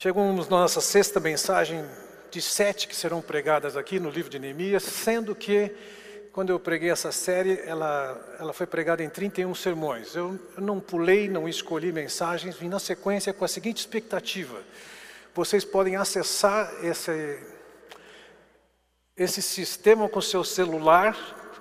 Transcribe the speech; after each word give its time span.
Chegamos 0.00 0.48
na 0.48 0.58
nossa 0.60 0.80
sexta 0.80 1.18
mensagem 1.18 1.84
de 2.30 2.40
sete 2.40 2.86
que 2.86 2.94
serão 2.94 3.20
pregadas 3.20 3.76
aqui 3.76 3.98
no 3.98 4.08
livro 4.08 4.30
de 4.30 4.38
Neemias, 4.38 4.84
sendo 4.84 5.34
que 5.34 5.74
quando 6.30 6.50
eu 6.50 6.60
preguei 6.60 6.88
essa 6.88 7.10
série, 7.10 7.60
ela, 7.64 8.36
ela 8.38 8.52
foi 8.52 8.64
pregada 8.64 9.02
em 9.02 9.10
31 9.10 9.52
sermões. 9.56 10.14
Eu, 10.14 10.38
eu 10.56 10.62
não 10.62 10.78
pulei, 10.78 11.28
não 11.28 11.48
escolhi 11.48 11.90
mensagens, 11.90 12.54
vim 12.54 12.68
na 12.68 12.78
sequência 12.78 13.32
com 13.32 13.44
a 13.44 13.48
seguinte 13.48 13.78
expectativa. 13.78 14.62
Vocês 15.34 15.64
podem 15.64 15.96
acessar 15.96 16.72
esse, 16.80 17.42
esse 19.16 19.42
sistema 19.42 20.08
com 20.08 20.20
seu 20.20 20.44
celular, 20.44 21.16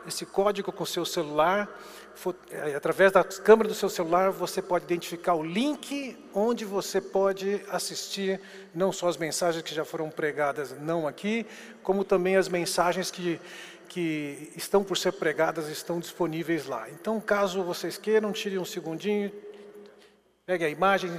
esse 0.08 0.28
código 0.28 0.72
com 0.72 0.86
seu 0.86 1.06
celular, 1.06 1.68
através 2.76 3.12
da 3.12 3.24
câmera 3.24 3.70
do 3.70 3.76
seu 3.76 3.90
celular, 3.90 4.32
você 4.32 4.62
pode 4.62 4.86
identificar 4.86 5.36
o 5.36 5.44
link 5.44 6.18
onde 6.34 6.66
você 6.66 7.00
pode 7.00 7.62
assistir 7.70 8.40
não 8.74 8.92
só 8.92 9.08
as 9.08 9.18
mensagens 9.18 9.64
que 9.64 9.74
já 9.74 9.86
foram 9.86 10.10
pregadas, 10.10 10.72
não 10.80 11.08
aqui, 11.08 11.46
como 11.84 12.04
também 12.04 12.36
as 12.36 12.48
mensagens 12.48 13.12
que, 13.12 13.40
que 13.88 14.52
estão 14.56 14.84
por 14.84 14.98
ser 14.98 15.14
pregadas, 15.14 15.68
estão 15.70 16.00
disponíveis 16.00 16.66
lá. 16.66 16.90
Então, 16.90 17.20
caso 17.20 17.64
vocês 17.64 17.98
queiram, 17.98 18.32
tire 18.32 18.58
um 18.58 18.66
segundinho, 18.66 19.32
pegue 20.46 20.66
a 20.66 20.70
imagem, 20.70 21.12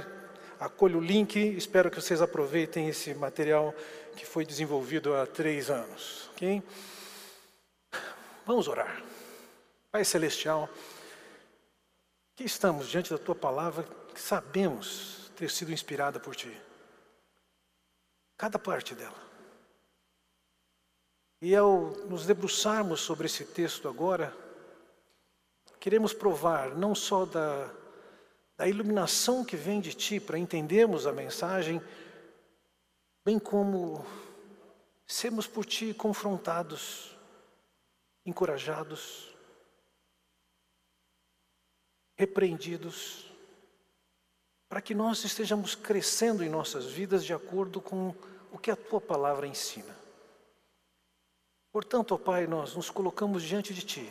acolha 0.59 0.97
o 0.97 1.01
link, 1.01 1.37
espero 1.55 1.89
que 1.89 2.01
vocês 2.01 2.21
aproveitem 2.21 2.89
esse 2.89 3.13
material 3.13 3.73
que 4.15 4.25
foi 4.25 4.45
desenvolvido 4.45 5.15
há 5.15 5.25
três 5.25 5.69
anos. 5.69 6.29
ok? 6.33 6.61
Vamos 8.45 8.67
orar. 8.67 9.01
Pai 9.91 10.03
Celestial, 10.05 10.69
que 12.39 12.45
estamos 12.45 12.87
diante 12.87 13.09
da 13.09 13.17
Tua 13.17 13.35
palavra 13.35 13.83
que 14.13 14.21
sabemos 14.21 15.29
ter 15.35 15.51
sido 15.51 15.73
inspirada 15.73 16.21
por 16.21 16.33
Ti. 16.33 16.49
Cada 18.37 18.57
parte 18.57 18.95
dela. 18.95 19.21
E 21.41 21.53
ao 21.53 21.87
nos 22.07 22.25
debruçarmos 22.25 23.01
sobre 23.01 23.25
esse 23.25 23.43
texto 23.43 23.89
agora, 23.89 24.33
queremos 25.81 26.13
provar 26.13 26.77
não 26.77 26.95
só 26.95 27.25
da, 27.25 27.69
da 28.55 28.69
iluminação 28.69 29.43
que 29.43 29.57
vem 29.57 29.81
de 29.81 29.93
Ti 29.93 30.17
para 30.21 30.39
entendermos 30.39 31.05
a 31.05 31.11
mensagem, 31.11 31.81
bem 33.25 33.37
como 33.37 34.05
sermos 35.05 35.45
por 35.45 35.65
Ti 35.65 35.93
confrontados, 35.93 37.17
encorajados, 38.25 39.28
repreendidos, 42.19 43.31
para 44.67 44.81
que 44.81 44.93
nós 44.93 45.23
estejamos 45.23 45.73
crescendo 45.73 46.43
em 46.43 46.49
nossas 46.49 46.85
vidas 46.85 47.23
de 47.23 47.33
acordo 47.33 47.79
com 47.79 48.13
o 48.51 48.57
que 48.57 48.69
a 48.69 48.75
tua 48.75 48.99
palavra 48.99 49.47
ensina. 49.47 49.97
Portanto, 51.71 52.13
ó 52.13 52.17
Pai, 52.17 52.45
nós 52.45 52.75
nos 52.75 52.89
colocamos 52.89 53.41
diante 53.41 53.73
de 53.73 53.83
Ti, 53.83 54.09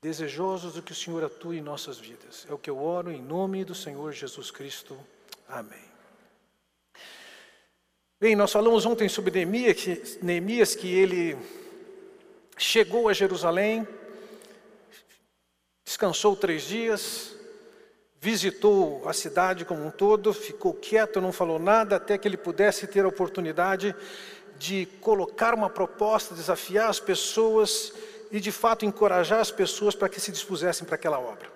desejosos 0.00 0.72
do 0.72 0.82
que 0.82 0.92
o 0.92 0.94
Senhor 0.94 1.22
atue 1.22 1.58
em 1.58 1.60
nossas 1.60 1.98
vidas. 1.98 2.46
É 2.48 2.54
o 2.54 2.58
que 2.58 2.70
eu 2.70 2.82
oro 2.82 3.12
em 3.12 3.20
nome 3.20 3.62
do 3.62 3.74
Senhor 3.74 4.10
Jesus 4.10 4.50
Cristo. 4.50 4.98
Amém. 5.46 5.84
Bem, 8.18 8.34
nós 8.34 8.50
falamos 8.50 8.86
ontem 8.86 9.10
sobre 9.10 9.30
Neemias 9.30 9.76
que, 9.76 10.24
Neemias, 10.24 10.74
que 10.74 10.88
ele 10.88 11.36
chegou 12.56 13.10
a 13.10 13.12
Jerusalém, 13.12 13.86
Descansou 15.84 16.34
três 16.34 16.62
dias, 16.62 17.34
visitou 18.20 19.06
a 19.06 19.12
cidade 19.12 19.66
como 19.66 19.84
um 19.84 19.90
todo, 19.90 20.32
ficou 20.32 20.72
quieto, 20.72 21.20
não 21.20 21.30
falou 21.30 21.58
nada, 21.58 21.96
até 21.96 22.16
que 22.16 22.26
ele 22.26 22.38
pudesse 22.38 22.86
ter 22.86 23.04
a 23.04 23.08
oportunidade 23.08 23.94
de 24.58 24.86
colocar 25.00 25.52
uma 25.52 25.68
proposta, 25.68 26.34
desafiar 26.34 26.88
as 26.88 26.98
pessoas 26.98 27.92
e 28.30 28.40
de 28.40 28.50
fato 28.50 28.86
encorajar 28.86 29.40
as 29.40 29.50
pessoas 29.50 29.94
para 29.94 30.08
que 30.08 30.20
se 30.20 30.32
dispusessem 30.32 30.86
para 30.86 30.94
aquela 30.94 31.18
obra. 31.18 31.52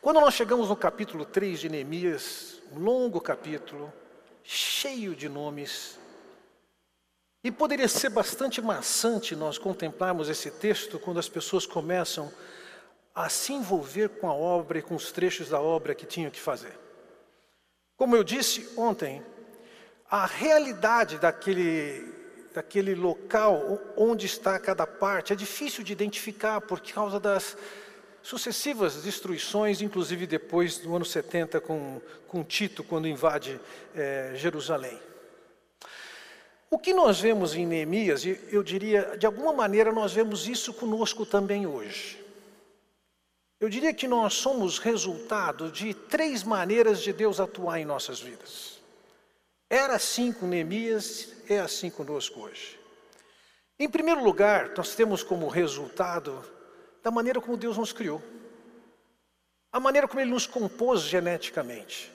Quando 0.00 0.20
nós 0.20 0.34
chegamos 0.34 0.68
no 0.68 0.76
capítulo 0.76 1.24
3 1.24 1.60
de 1.60 1.68
Neemias, 1.68 2.60
um 2.72 2.78
longo 2.78 3.20
capítulo, 3.20 3.92
cheio 4.42 5.16
de 5.16 5.28
nomes, 5.28 5.98
e 7.42 7.50
poderia 7.50 7.88
ser 7.88 8.10
bastante 8.10 8.62
maçante 8.62 9.34
nós 9.34 9.58
contemplarmos 9.58 10.28
esse 10.28 10.50
texto 10.50 10.98
quando 10.98 11.18
as 11.18 11.28
pessoas 11.28 11.66
começam 11.66 12.26
a 12.26 12.63
se 13.28 13.52
envolver 13.52 14.08
com 14.08 14.28
a 14.28 14.34
obra 14.34 14.78
e 14.78 14.82
com 14.82 14.94
os 14.94 15.12
trechos 15.12 15.48
da 15.48 15.60
obra 15.60 15.94
que 15.94 16.04
tinham 16.04 16.30
que 16.30 16.40
fazer. 16.40 16.76
Como 17.96 18.16
eu 18.16 18.24
disse 18.24 18.68
ontem, 18.76 19.22
a 20.10 20.26
realidade 20.26 21.18
daquele, 21.18 22.12
daquele 22.52 22.94
local 22.94 23.78
onde 23.96 24.26
está 24.26 24.58
cada 24.58 24.86
parte 24.86 25.32
é 25.32 25.36
difícil 25.36 25.84
de 25.84 25.92
identificar 25.92 26.60
por 26.60 26.80
causa 26.80 27.20
das 27.20 27.56
sucessivas 28.20 29.02
destruições, 29.02 29.80
inclusive 29.80 30.26
depois 30.26 30.78
do 30.78 30.96
ano 30.96 31.04
70 31.04 31.60
com, 31.60 32.00
com 32.26 32.42
Tito, 32.42 32.82
quando 32.82 33.06
invade 33.06 33.60
é, 33.94 34.32
Jerusalém. 34.34 34.98
O 36.70 36.78
que 36.78 36.92
nós 36.92 37.20
vemos 37.20 37.54
em 37.54 37.64
Neemias, 37.64 38.24
eu 38.50 38.62
diria, 38.62 39.16
de 39.16 39.26
alguma 39.26 39.52
maneira 39.52 39.92
nós 39.92 40.12
vemos 40.12 40.48
isso 40.48 40.72
conosco 40.72 41.24
também 41.24 41.66
hoje. 41.66 42.23
Eu 43.64 43.70
diria 43.70 43.94
que 43.94 44.06
nós 44.06 44.34
somos 44.34 44.78
resultado 44.78 45.70
de 45.70 45.94
três 45.94 46.42
maneiras 46.42 47.00
de 47.00 47.14
Deus 47.14 47.40
atuar 47.40 47.80
em 47.80 47.84
nossas 47.86 48.20
vidas. 48.20 48.78
Era 49.70 49.94
assim 49.94 50.34
com 50.34 50.46
Neemias, 50.46 51.32
é 51.48 51.60
assim 51.60 51.88
conosco 51.88 52.40
hoje. 52.40 52.78
Em 53.78 53.88
primeiro 53.88 54.22
lugar, 54.22 54.74
nós 54.76 54.94
temos 54.94 55.22
como 55.22 55.48
resultado 55.48 56.44
da 57.02 57.10
maneira 57.10 57.40
como 57.40 57.56
Deus 57.56 57.78
nos 57.78 57.90
criou, 57.90 58.22
a 59.72 59.80
maneira 59.80 60.06
como 60.06 60.20
Ele 60.20 60.30
nos 60.30 60.46
compôs 60.46 61.00
geneticamente. 61.00 62.12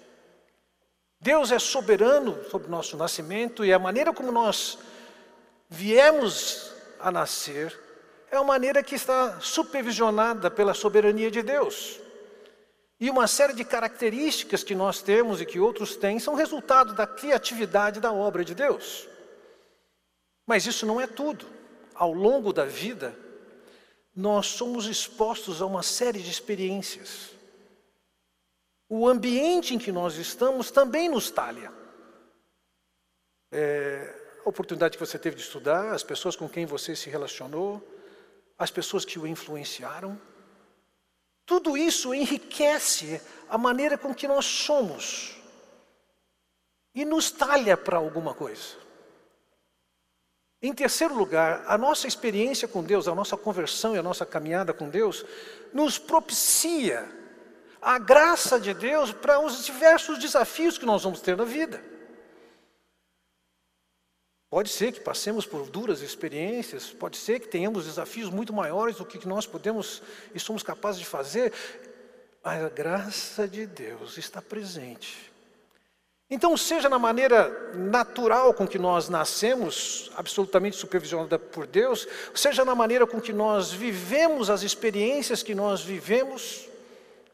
Deus 1.19 1.51
é 1.51 1.57
soberano 1.57 2.43
sobre 2.51 2.67
o 2.67 2.71
nosso 2.71 2.95
nascimento 2.95 3.65
e 3.65 3.73
a 3.73 3.79
maneira 3.79 4.13
como 4.13 4.31
nós 4.31 4.77
viemos 5.67 6.71
a 6.99 7.09
nascer 7.11 7.88
é 8.31 8.37
uma 8.37 8.45
maneira 8.45 8.83
que 8.83 8.95
está 8.95 9.39
supervisionada 9.39 10.51
pela 10.51 10.73
soberania 10.73 11.31
de 11.31 11.41
Deus. 11.41 11.99
E 12.99 13.09
uma 13.09 13.27
série 13.27 13.53
de 13.53 13.63
características 13.63 14.63
que 14.63 14.75
nós 14.75 15.01
temos 15.01 15.39
e 15.39 15.45
que 15.45 15.59
outros 15.59 15.95
têm 15.95 16.19
são 16.19 16.35
resultado 16.35 16.93
da 16.93 17.07
criatividade 17.07 17.99
da 17.99 18.11
obra 18.11 18.43
de 18.43 18.53
Deus. 18.53 19.07
Mas 20.45 20.65
isso 20.65 20.85
não 20.85 20.99
é 20.99 21.07
tudo. 21.07 21.45
Ao 21.95 22.11
longo 22.11 22.51
da 22.51 22.65
vida, 22.65 23.17
nós 24.15 24.47
somos 24.47 24.85
expostos 24.85 25.61
a 25.61 25.65
uma 25.65 25.81
série 25.81 26.19
de 26.19 26.29
experiências. 26.29 27.29
O 28.89 29.07
ambiente 29.07 29.73
em 29.73 29.79
que 29.79 29.91
nós 29.91 30.15
estamos 30.15 30.71
também 30.71 31.07
nos 31.07 31.31
talha. 31.31 31.71
É, 33.51 34.13
a 34.45 34.49
oportunidade 34.49 34.97
que 34.97 35.05
você 35.05 35.17
teve 35.17 35.37
de 35.37 35.41
estudar, 35.41 35.93
as 35.93 36.03
pessoas 36.03 36.35
com 36.35 36.49
quem 36.49 36.65
você 36.65 36.95
se 36.95 37.09
relacionou, 37.09 37.81
as 38.59 38.69
pessoas 38.69 39.05
que 39.05 39.17
o 39.17 39.25
influenciaram. 39.25 40.19
Tudo 41.45 41.77
isso 41.77 42.13
enriquece 42.13 43.21
a 43.49 43.57
maneira 43.57 43.97
com 43.97 44.13
que 44.13 44.27
nós 44.27 44.45
somos 44.45 45.35
e 46.93 47.05
nos 47.05 47.31
talha 47.31 47.77
para 47.77 47.97
alguma 47.97 48.33
coisa. 48.33 48.77
Em 50.61 50.73
terceiro 50.73 51.15
lugar, 51.15 51.63
a 51.67 51.77
nossa 51.77 52.05
experiência 52.05 52.67
com 52.67 52.83
Deus, 52.83 53.07
a 53.07 53.15
nossa 53.15 53.37
conversão 53.37 53.95
e 53.95 53.97
a 53.97 54.03
nossa 54.03 54.25
caminhada 54.25 54.73
com 54.73 54.89
Deus, 54.89 55.25
nos 55.73 55.97
propicia 55.97 57.09
a 57.81 57.97
graça 57.97 58.59
de 58.59 58.73
Deus 58.73 59.13
para 59.13 59.39
os 59.39 59.63
diversos 59.63 60.19
desafios 60.19 60.77
que 60.77 60.85
nós 60.85 61.03
vamos 61.03 61.21
ter 61.21 61.37
na 61.37 61.45
vida. 61.45 61.81
Pode 64.49 64.69
ser 64.69 64.91
que 64.91 64.99
passemos 64.99 65.45
por 65.45 65.69
duras 65.69 66.01
experiências, 66.01 66.87
pode 66.89 67.17
ser 67.17 67.39
que 67.39 67.47
tenhamos 67.47 67.85
desafios 67.85 68.31
muito 68.31 68.51
maiores 68.51 68.95
do 68.95 69.05
que 69.05 69.27
nós 69.27 69.45
podemos 69.45 70.01
e 70.33 70.39
somos 70.39 70.63
capazes 70.63 70.99
de 70.99 71.05
fazer, 71.05 71.53
a 72.43 72.67
graça 72.67 73.47
de 73.47 73.67
Deus 73.67 74.17
está 74.17 74.41
presente. 74.41 75.31
Então, 76.31 76.55
seja 76.57 76.89
na 76.89 76.97
maneira 76.97 77.71
natural 77.75 78.53
com 78.53 78.67
que 78.67 78.79
nós 78.79 79.07
nascemos, 79.07 80.11
absolutamente 80.15 80.77
supervisionada 80.77 81.37
por 81.37 81.67
Deus, 81.67 82.07
seja 82.33 82.65
na 82.65 82.73
maneira 82.73 83.05
com 83.05 83.21
que 83.21 83.33
nós 83.33 83.71
vivemos 83.71 84.49
as 84.49 84.63
experiências 84.63 85.43
que 85.43 85.53
nós 85.53 85.81
vivemos, 85.81 86.67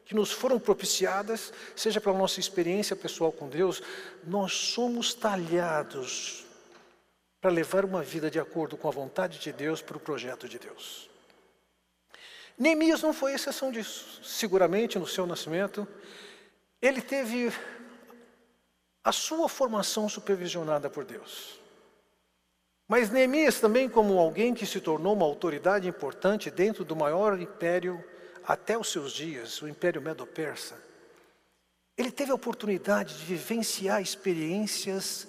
que 0.04 0.14
nos 0.14 0.32
foram 0.32 0.58
propiciadas, 0.58 1.52
seja 1.74 2.00
pela 2.00 2.16
nossa 2.16 2.40
experiência 2.40 2.94
pessoal 2.94 3.32
com 3.32 3.48
Deus, 3.48 3.82
nós 4.26 4.52
somos 4.52 5.12
talhados 5.12 6.45
para 7.46 7.54
levar 7.54 7.84
uma 7.84 8.02
vida 8.02 8.28
de 8.28 8.40
acordo 8.40 8.76
com 8.76 8.88
a 8.88 8.90
vontade 8.90 9.38
de 9.38 9.52
Deus 9.52 9.80
para 9.80 9.96
o 9.96 10.00
projeto 10.00 10.48
de 10.48 10.58
Deus. 10.58 11.08
Neemias 12.58 13.02
não 13.02 13.12
foi 13.12 13.34
exceção 13.34 13.70
disso. 13.70 14.20
Seguramente, 14.24 14.98
no 14.98 15.06
seu 15.06 15.28
nascimento, 15.28 15.86
ele 16.82 17.00
teve 17.00 17.52
a 19.04 19.12
sua 19.12 19.48
formação 19.48 20.08
supervisionada 20.08 20.90
por 20.90 21.04
Deus. 21.04 21.60
Mas 22.88 23.10
Neemias 23.10 23.60
também, 23.60 23.88
como 23.88 24.18
alguém 24.18 24.52
que 24.52 24.66
se 24.66 24.80
tornou 24.80 25.14
uma 25.14 25.24
autoridade 25.24 25.86
importante 25.86 26.50
dentro 26.50 26.84
do 26.84 26.96
maior 26.96 27.40
império 27.40 28.04
até 28.44 28.76
os 28.76 28.90
seus 28.90 29.12
dias, 29.12 29.62
o 29.62 29.68
Império 29.68 30.02
Medo-Persa, 30.02 30.74
ele 31.96 32.10
teve 32.10 32.32
a 32.32 32.34
oportunidade 32.34 33.16
de 33.16 33.24
vivenciar 33.24 34.02
experiências 34.02 35.28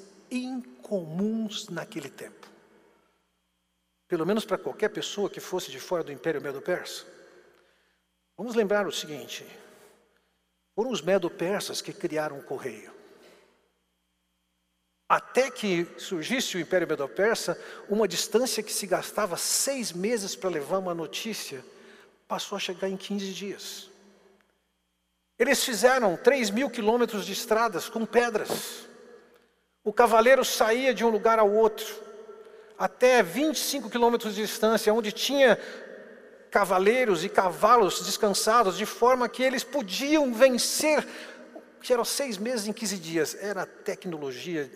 incomuns 0.87 1.67
naquele 1.67 2.09
tempo. 2.09 2.47
Pelo 4.07 4.25
menos 4.25 4.45
para 4.45 4.57
qualquer 4.57 4.89
pessoa 4.89 5.29
que 5.29 5.41
fosse 5.41 5.69
de 5.69 5.79
fora 5.79 6.03
do 6.03 6.11
Império 6.11 6.41
Medo-Persa. 6.41 7.05
Vamos 8.37 8.55
lembrar 8.55 8.87
o 8.87 8.91
seguinte: 8.91 9.45
foram 10.73 10.91
os 10.91 11.01
Medo-Persas 11.01 11.81
que 11.81 11.91
criaram 11.91 12.39
o 12.39 12.43
correio. 12.43 12.95
Até 15.09 15.49
que 15.49 15.87
surgisse 15.97 16.57
o 16.57 16.59
Império 16.59 16.87
Medo-Persa, 16.87 17.61
uma 17.89 18.07
distância 18.07 18.63
que 18.63 18.73
se 18.73 18.87
gastava 18.87 19.37
seis 19.37 19.91
meses 19.91 20.35
para 20.35 20.49
levar 20.49 20.79
uma 20.79 20.93
notícia, 20.93 21.63
passou 22.27 22.57
a 22.57 22.59
chegar 22.59 22.89
em 22.89 22.97
15 22.97 23.33
dias. 23.33 23.89
Eles 25.39 25.63
fizeram 25.63 26.17
3 26.17 26.49
mil 26.49 26.69
quilômetros 26.69 27.25
de 27.25 27.31
estradas 27.33 27.87
com 27.87 28.05
pedras. 28.05 28.86
O 29.87 29.93
cavaleiro 29.93 30.43
saía 30.43 30.93
de 30.93 31.05
um 31.05 31.07
lugar 31.07 31.39
ao 31.39 31.49
outro, 31.49 32.03
até 32.77 33.23
25 33.23 33.89
quilômetros 33.89 34.35
de 34.35 34.41
distância, 34.41 34.93
onde 34.93 35.13
tinha 35.13 35.57
cavaleiros 36.51 37.23
e 37.23 37.29
cavalos 37.29 38.05
descansados, 38.05 38.77
de 38.77 38.85
forma 38.85 39.29
que 39.29 39.41
eles 39.41 39.63
podiam 39.63 40.33
vencer, 40.33 41.07
que 41.81 41.93
eram 41.93 42.03
seis 42.03 42.37
meses 42.37 42.67
em 42.67 42.73
15 42.73 42.97
dias. 42.97 43.35
Era 43.35 43.65
tecnologia 43.65 44.69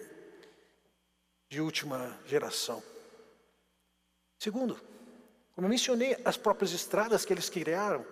de 1.49 1.59
última 1.59 2.17
geração. 2.25 2.81
Segundo, 4.39 4.79
como 5.53 5.67
eu 5.67 5.69
mencionei, 5.69 6.15
as 6.23 6.37
próprias 6.37 6.71
estradas 6.71 7.25
que 7.25 7.33
eles 7.33 7.49
criaram, 7.49 8.05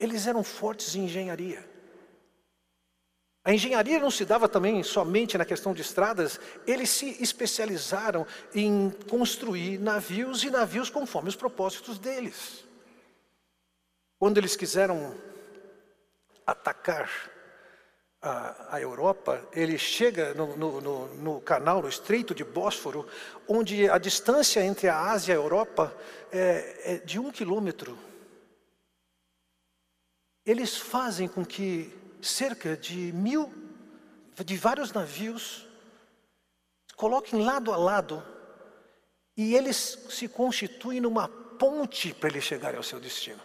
eles 0.00 0.26
eram 0.26 0.42
fortes 0.42 0.94
em 0.94 1.04
engenharia. 1.04 1.62
A 3.48 3.54
engenharia 3.54 3.98
não 3.98 4.10
se 4.10 4.26
dava 4.26 4.46
também 4.46 4.82
somente 4.82 5.38
na 5.38 5.44
questão 5.46 5.72
de 5.72 5.80
estradas, 5.80 6.38
eles 6.66 6.90
se 6.90 7.16
especializaram 7.18 8.26
em 8.54 8.90
construir 9.08 9.78
navios 9.78 10.44
e 10.44 10.50
navios 10.50 10.90
conforme 10.90 11.30
os 11.30 11.34
propósitos 11.34 11.98
deles. 11.98 12.62
Quando 14.18 14.36
eles 14.36 14.54
quiseram 14.54 15.14
atacar 16.46 17.10
a, 18.20 18.76
a 18.76 18.80
Europa, 18.82 19.42
ele 19.54 19.78
chega 19.78 20.34
no, 20.34 20.54
no, 20.54 20.80
no, 20.82 21.14
no, 21.14 21.40
canal, 21.40 21.80
no 21.80 21.88
Estreito 21.88 22.34
de 22.34 22.44
Bósforo, 22.44 23.08
onde 23.48 23.88
a 23.88 23.96
distância 23.96 24.62
entre 24.62 24.88
a 24.88 25.00
Ásia 25.00 25.32
e 25.32 25.36
a 25.36 25.40
Europa 25.40 25.96
é, 26.30 26.80
é 26.84 26.96
de 26.98 27.18
um 27.18 27.30
quilômetro. 27.30 27.98
Eles 30.44 30.76
fazem 30.76 31.26
com 31.26 31.46
que 31.46 31.96
cerca 32.28 32.76
de 32.76 33.12
mil, 33.12 33.52
de 34.44 34.56
vários 34.56 34.92
navios, 34.92 35.66
coloquem 36.96 37.42
lado 37.42 37.72
a 37.72 37.76
lado 37.76 38.22
e 39.36 39.54
eles 39.54 39.98
se 40.10 40.28
constituem 40.28 41.00
numa 41.00 41.28
ponte 41.28 42.12
para 42.12 42.28
eles 42.28 42.44
chegarem 42.44 42.76
ao 42.76 42.82
seu 42.82 43.00
destino. 43.00 43.40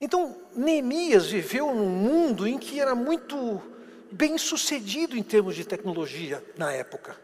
Então, 0.00 0.40
Neemias 0.54 1.26
viveu 1.26 1.74
num 1.74 1.88
mundo 1.88 2.46
em 2.46 2.58
que 2.58 2.80
era 2.80 2.94
muito 2.94 3.62
bem 4.10 4.36
sucedido 4.36 5.16
em 5.16 5.22
termos 5.22 5.56
de 5.56 5.64
tecnologia 5.64 6.44
na 6.56 6.72
época. 6.72 7.18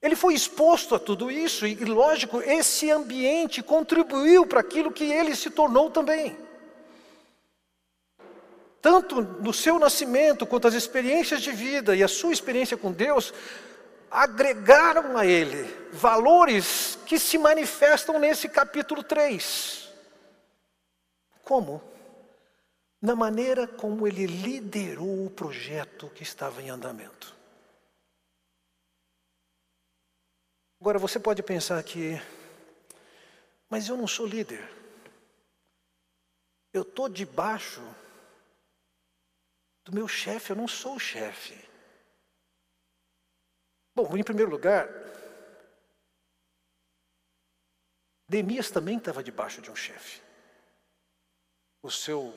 Ele 0.00 0.14
foi 0.14 0.34
exposto 0.34 0.94
a 0.94 0.98
tudo 0.98 1.30
isso 1.30 1.66
e, 1.66 1.74
lógico, 1.84 2.40
esse 2.40 2.90
ambiente 2.90 3.62
contribuiu 3.62 4.46
para 4.46 4.60
aquilo 4.60 4.92
que 4.92 5.04
ele 5.04 5.34
se 5.34 5.50
tornou 5.50 5.90
também. 5.90 6.47
Tanto 8.80 9.20
no 9.20 9.52
seu 9.52 9.78
nascimento, 9.78 10.46
quanto 10.46 10.68
as 10.68 10.74
experiências 10.74 11.42
de 11.42 11.50
vida 11.50 11.96
e 11.96 12.02
a 12.02 12.08
sua 12.08 12.32
experiência 12.32 12.76
com 12.76 12.92
Deus, 12.92 13.32
agregaram 14.10 15.16
a 15.16 15.26
ele 15.26 15.64
valores 15.92 16.98
que 17.06 17.18
se 17.18 17.36
manifestam 17.36 18.18
nesse 18.18 18.48
capítulo 18.48 19.02
3. 19.02 19.92
Como? 21.42 21.82
Na 23.00 23.14
maneira 23.16 23.66
como 23.66 24.06
ele 24.06 24.26
liderou 24.26 25.26
o 25.26 25.30
projeto 25.30 26.10
que 26.10 26.22
estava 26.22 26.62
em 26.62 26.70
andamento. 26.70 27.36
Agora 30.80 30.98
você 30.98 31.18
pode 31.18 31.42
pensar 31.42 31.82
que, 31.82 32.20
mas 33.68 33.88
eu 33.88 33.96
não 33.96 34.06
sou 34.06 34.26
líder. 34.26 34.68
Eu 36.72 36.82
estou 36.82 37.08
debaixo 37.08 37.82
do 39.88 39.94
meu 39.94 40.06
chefe, 40.06 40.50
eu 40.50 40.56
não 40.56 40.68
sou 40.68 40.96
o 40.96 41.00
chefe. 41.00 41.56
Bom, 43.94 44.16
em 44.16 44.22
primeiro 44.22 44.50
lugar, 44.50 44.88
Neemias 48.30 48.70
também 48.70 48.98
estava 48.98 49.22
debaixo 49.22 49.60
de 49.60 49.70
um 49.70 49.76
chefe 49.76 50.28
o 51.82 51.90
seu, 51.90 52.34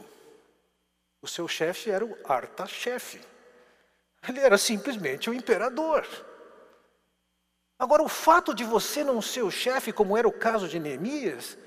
o 1.21 1.27
seu 1.27 1.47
chefe 1.47 1.89
era 1.89 2.05
o 2.05 2.17
Arta-chefe. 2.25 3.21
Ele 4.27 4.39
era 4.39 4.57
simplesmente 4.57 5.29
o 5.29 5.33
imperador. 5.33 6.07
Agora, 7.79 8.03
o 8.03 8.09
fato 8.09 8.53
de 8.53 8.63
você 8.63 9.03
não 9.03 9.21
ser 9.21 9.41
o 9.41 9.51
chefe, 9.51 9.91
como 9.91 10.15
era 10.15 10.27
o 10.27 10.31
caso 10.31 10.67
de 10.67 10.79
Neemias, 10.79 11.57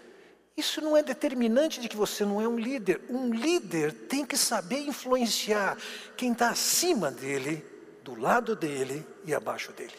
isso 0.56 0.80
não 0.80 0.96
é 0.96 1.02
determinante 1.02 1.80
de 1.80 1.88
que 1.88 1.96
você 1.96 2.24
não 2.24 2.40
é 2.40 2.46
um 2.46 2.58
líder. 2.58 3.00
Um 3.10 3.32
líder 3.32 3.92
tem 4.06 4.24
que 4.24 4.36
saber 4.36 4.78
influenciar 4.78 5.76
quem 6.16 6.32
está 6.32 6.50
acima 6.50 7.10
dele, 7.10 7.64
do 8.04 8.14
lado 8.14 8.54
dele 8.54 9.04
e 9.24 9.34
abaixo 9.34 9.72
dele. 9.72 9.96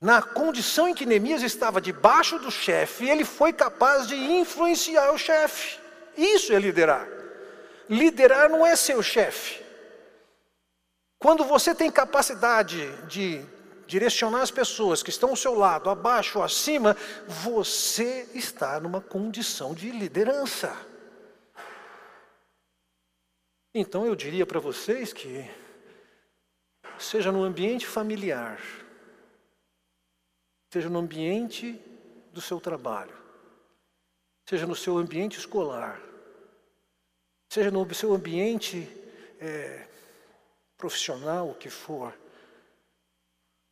Na 0.00 0.22
condição 0.22 0.88
em 0.88 0.94
que 0.94 1.06
Neemias 1.06 1.42
estava 1.42 1.80
debaixo 1.80 2.38
do 2.38 2.50
chefe, 2.50 3.08
ele 3.08 3.24
foi 3.24 3.52
capaz 3.52 4.06
de 4.06 4.14
influenciar 4.14 5.10
o 5.12 5.18
chefe. 5.18 5.80
Isso 6.16 6.52
é 6.52 6.58
liderar. 6.58 7.08
Liderar 7.88 8.48
não 8.48 8.64
é 8.64 8.76
ser 8.76 8.96
o 8.96 9.02
chefe. 9.02 9.64
Quando 11.18 11.44
você 11.44 11.74
tem 11.74 11.90
capacidade 11.90 12.86
de 13.06 13.44
direcionar 13.86 14.42
as 14.42 14.50
pessoas 14.50 15.02
que 15.02 15.10
estão 15.10 15.30
ao 15.30 15.36
seu 15.36 15.54
lado, 15.54 15.88
abaixo 15.88 16.38
ou 16.38 16.44
acima, 16.44 16.96
você 17.26 18.28
está 18.34 18.80
numa 18.80 19.00
condição 19.00 19.74
de 19.74 19.90
liderança. 19.90 20.76
Então 23.74 24.06
eu 24.06 24.16
diria 24.16 24.46
para 24.46 24.58
vocês 24.58 25.12
que, 25.12 25.48
seja 26.98 27.30
no 27.30 27.44
ambiente 27.44 27.86
familiar, 27.86 28.60
seja 30.72 30.88
no 30.88 30.98
ambiente 30.98 31.80
do 32.32 32.40
seu 32.40 32.60
trabalho, 32.60 33.14
seja 34.48 34.66
no 34.66 34.74
seu 34.74 34.96
ambiente 34.96 35.38
escolar, 35.38 36.00
seja 37.52 37.70
no 37.70 37.94
seu 37.94 38.14
ambiente 38.14 38.88
é, 39.40 39.86
profissional, 40.76 41.50
o 41.50 41.54
que 41.54 41.70
for, 41.70 42.14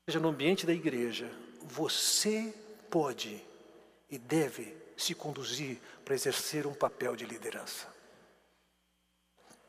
seja 0.07 0.21
no 0.21 0.29
ambiente 0.29 0.67
da 0.67 0.73
igreja, 0.73 1.31
você 1.63 2.55
pode 2.91 3.43
e 4.11 4.19
deve 4.19 4.77
se 4.97 5.15
conduzir 5.15 5.79
para 6.05 6.15
exercer 6.15 6.67
um 6.67 6.75
papel 6.75 7.17
de 7.17 7.25
liderança. 7.25 7.93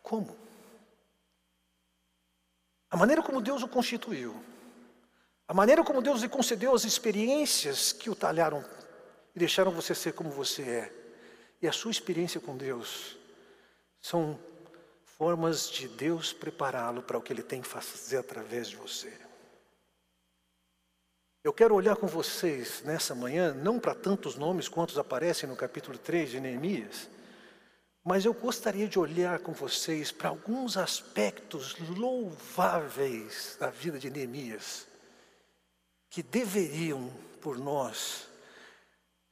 Como? 0.04 0.38
A 2.90 2.98
maneira 2.98 3.24
como 3.24 3.42
Deus 3.42 3.64
o 3.64 3.68
constituiu 3.68 4.36
a 5.48 5.54
maneira 5.54 5.84
como 5.84 6.02
Deus 6.02 6.22
lhe 6.22 6.30
concedeu 6.30 6.74
as 6.74 6.86
experiências 6.86 7.92
que 7.94 8.10
o 8.10 8.16
talharam 8.16 8.66
e 9.36 9.40
deixaram 9.40 9.72
você 9.72 9.94
ser 9.94 10.14
como 10.14 10.32
você 10.32 10.64
é, 10.64 10.94
e 11.62 11.68
a 11.68 11.72
sua 11.72 11.92
experiência 11.92 12.40
com 12.40 12.58
Deus, 12.58 13.16
são 14.02 14.40
formas 15.04 15.70
de 15.70 15.88
Deus 15.88 16.34
prepará-lo 16.34 17.04
para 17.04 17.18
o 17.18 17.22
que 17.22 17.32
Ele 17.32 17.44
tem 17.44 17.62
que 17.62 17.68
fazer 17.68 18.18
através 18.18 18.68
de 18.68 18.76
você. 18.76 19.14
Eu 21.46 21.54
quero 21.54 21.76
olhar 21.76 21.96
com 21.96 22.08
vocês 22.08 22.82
nessa 22.84 23.14
manhã, 23.14 23.54
não 23.54 23.80
para 23.80 23.94
tantos 23.94 24.36
nomes 24.36 24.68
quantos 24.68 24.98
aparecem 24.98 25.48
no 25.48 25.56
capítulo 25.56 25.96
3 25.96 26.32
de 26.32 26.40
Neemias, 26.40 27.08
mas 28.04 28.26
eu 28.26 28.34
gostaria 28.34 28.88
de 28.88 28.98
olhar 28.98 29.38
com 29.38 29.52
vocês 29.52 30.12
para 30.12 30.30
alguns 30.30 30.76
aspectos 30.76 31.76
louváveis 31.88 33.58
da 33.60 33.70
vida 33.70 34.00
de 34.00 34.10
Neemias 34.10 34.88
que 36.10 36.24
deveriam, 36.24 37.14
por 37.40 37.60
nós, 37.60 38.28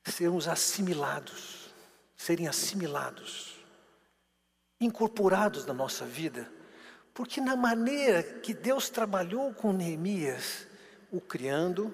sermos 0.05 0.47
assimilados, 0.47 1.73
serem 2.15 2.47
assimilados, 2.47 3.57
incorporados 4.79 5.65
na 5.65 5.73
nossa 5.73 6.05
vida, 6.05 6.47
Porque 7.11 7.41
na 7.41 7.55
maneira 7.55 8.21
que 8.21 8.53
Deus 8.53 8.87
trabalhou 8.89 9.51
com 9.53 9.73
Neemias, 9.73 10.67
o 11.13 11.21
criando, 11.21 11.93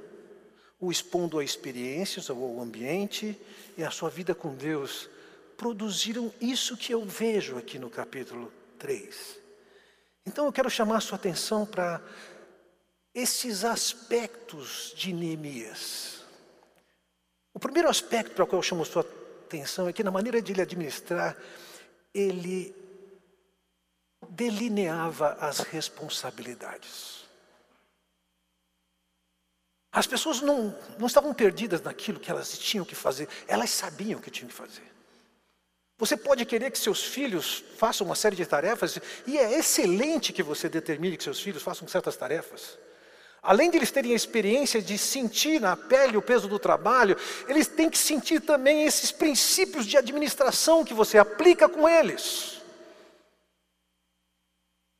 o 0.79 0.89
expondo 0.89 1.37
a 1.37 1.43
experiências, 1.43 2.29
ao 2.29 2.61
ambiente 2.61 3.37
e 3.77 3.83
a 3.83 3.91
sua 3.91 4.09
vida 4.09 4.33
com 4.33 4.55
Deus, 4.55 5.09
produziram 5.57 6.33
isso 6.39 6.77
que 6.77 6.93
eu 6.93 7.03
vejo 7.03 7.57
aqui 7.57 7.77
no 7.77 7.89
capítulo 7.89 8.51
3. 8.77 9.37
Então 10.25 10.45
eu 10.45 10.53
quero 10.53 10.69
chamar 10.69 10.97
a 10.97 11.01
sua 11.01 11.17
atenção 11.17 11.65
para 11.65 12.01
esses 13.13 13.65
aspectos 13.65 14.93
de 14.95 15.11
Neemias. 15.11 16.23
O 17.53 17.59
primeiro 17.59 17.89
aspecto 17.89 18.33
para 18.33 18.45
o 18.45 18.47
qual 18.47 18.59
eu 18.59 18.63
chamo 18.63 18.83
a 18.83 18.85
sua 18.85 19.01
atenção 19.01 19.89
é 19.89 19.91
que 19.91 20.03
na 20.03 20.11
maneira 20.11 20.41
de 20.41 20.53
ele 20.53 20.61
administrar, 20.61 21.35
ele 22.13 22.73
delineava 24.29 25.33
as 25.41 25.59
responsabilidades. 25.59 27.18
As 29.91 30.05
pessoas 30.05 30.41
não, 30.41 30.75
não 30.97 31.07
estavam 31.07 31.33
perdidas 31.33 31.81
naquilo 31.81 32.19
que 32.19 32.29
elas 32.29 32.57
tinham 32.57 32.85
que 32.85 32.95
fazer, 32.95 33.27
elas 33.47 33.71
sabiam 33.71 34.19
o 34.19 34.21
que 34.21 34.29
tinham 34.29 34.47
que 34.47 34.53
fazer. 34.53 34.83
Você 35.97 36.15
pode 36.15 36.45
querer 36.45 36.71
que 36.71 36.77
seus 36.77 37.03
filhos 37.03 37.63
façam 37.75 38.05
uma 38.05 38.15
série 38.15 38.35
de 38.35 38.45
tarefas, 38.45 38.99
e 39.27 39.37
é 39.37 39.57
excelente 39.57 40.31
que 40.31 40.41
você 40.43 40.69
determine 40.69 41.17
que 41.17 41.23
seus 41.23 41.41
filhos 41.41 41.61
façam 41.61 41.87
certas 41.87 42.15
tarefas. 42.15 42.77
Além 43.41 43.71
de 43.71 43.77
eles 43.77 43.91
terem 43.91 44.13
a 44.13 44.15
experiência 44.15 44.81
de 44.81 44.97
sentir 44.97 45.59
na 45.59 45.75
pele 45.75 46.17
o 46.17 46.21
peso 46.21 46.47
do 46.47 46.59
trabalho, 46.59 47.17
eles 47.47 47.67
têm 47.67 47.89
que 47.89 47.97
sentir 47.97 48.41
também 48.41 48.85
esses 48.85 49.11
princípios 49.11 49.85
de 49.85 49.97
administração 49.97 50.85
que 50.85 50.93
você 50.93 51.17
aplica 51.17 51.67
com 51.67 51.87
eles. 51.87 52.61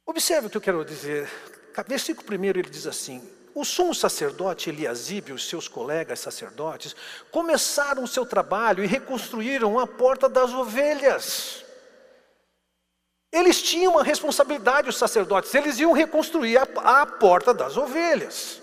Observe 0.05 0.47
o 0.47 0.49
que 0.49 0.57
eu 0.57 0.61
quero 0.61 0.83
dizer. 0.83 1.29
Versículo 1.87 2.25
primeiro 2.25 2.59
ele 2.59 2.69
diz 2.69 2.87
assim: 2.87 3.21
o 3.59 3.65
sumo 3.65 3.93
sacerdote 3.93 4.69
Eliasibe 4.69 5.31
e 5.31 5.33
os 5.33 5.49
seus 5.49 5.67
colegas 5.67 6.21
sacerdotes 6.21 6.95
começaram 7.29 8.03
o 8.03 8.07
seu 8.07 8.25
trabalho 8.25 8.81
e 8.81 8.87
reconstruíram 8.87 9.77
a 9.77 9.85
porta 9.85 10.29
das 10.29 10.53
ovelhas. 10.53 11.65
Eles 13.29 13.61
tinham 13.61 13.93
uma 13.93 14.03
responsabilidade, 14.03 14.87
os 14.87 14.97
sacerdotes, 14.97 15.53
eles 15.53 15.77
iam 15.77 15.91
reconstruir 15.91 16.57
a, 16.57 17.01
a 17.01 17.05
porta 17.05 17.53
das 17.53 17.75
ovelhas. 17.75 18.61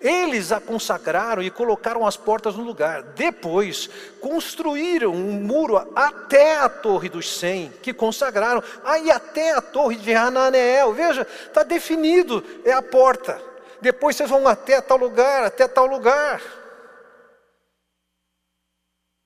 Eles 0.00 0.52
a 0.52 0.60
consagraram 0.60 1.42
e 1.42 1.50
colocaram 1.50 2.06
as 2.06 2.16
portas 2.16 2.54
no 2.54 2.62
lugar. 2.62 3.02
Depois, 3.02 3.90
construíram 4.20 5.12
um 5.12 5.42
muro 5.42 5.76
até 5.94 6.56
a 6.56 6.68
Torre 6.68 7.08
dos 7.08 7.36
Cem, 7.36 7.70
que 7.82 7.92
consagraram, 7.92 8.62
aí 8.84 9.10
até 9.10 9.52
a 9.52 9.60
Torre 9.60 9.96
de 9.96 10.14
Hananeel. 10.14 10.94
Veja, 10.94 11.26
está 11.46 11.64
definido, 11.64 12.42
é 12.64 12.72
a 12.72 12.80
porta. 12.80 13.49
Depois 13.80 14.16
vocês 14.16 14.28
vão 14.28 14.46
até 14.46 14.80
tal 14.80 14.98
lugar, 14.98 15.44
até 15.44 15.66
tal 15.66 15.86
lugar. 15.86 16.40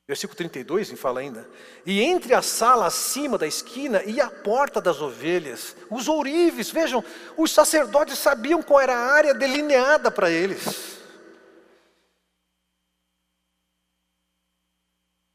Versículo 0.07 0.37
32 0.37 0.93
fala 0.93 1.21
ainda. 1.21 1.49
E 1.87 2.03
entre 2.03 2.35
a 2.35 2.43
sala 2.43 2.87
acima 2.87 3.39
da 3.39 3.47
esquina 3.47 4.03
e 4.05 4.21
a 4.21 4.31
porta 4.31 4.81
das 4.81 5.01
ovelhas, 5.01 5.75
os 5.91 6.09
ourives, 6.09 6.71
vejam, 6.71 7.03
os 7.39 7.51
sacerdotes 7.51 8.19
sabiam 8.19 8.63
qual 8.63 8.81
era 8.81 8.95
a 8.95 9.13
área 9.13 9.33
delineada 9.33 10.11
para 10.11 10.31
eles. 10.31 10.95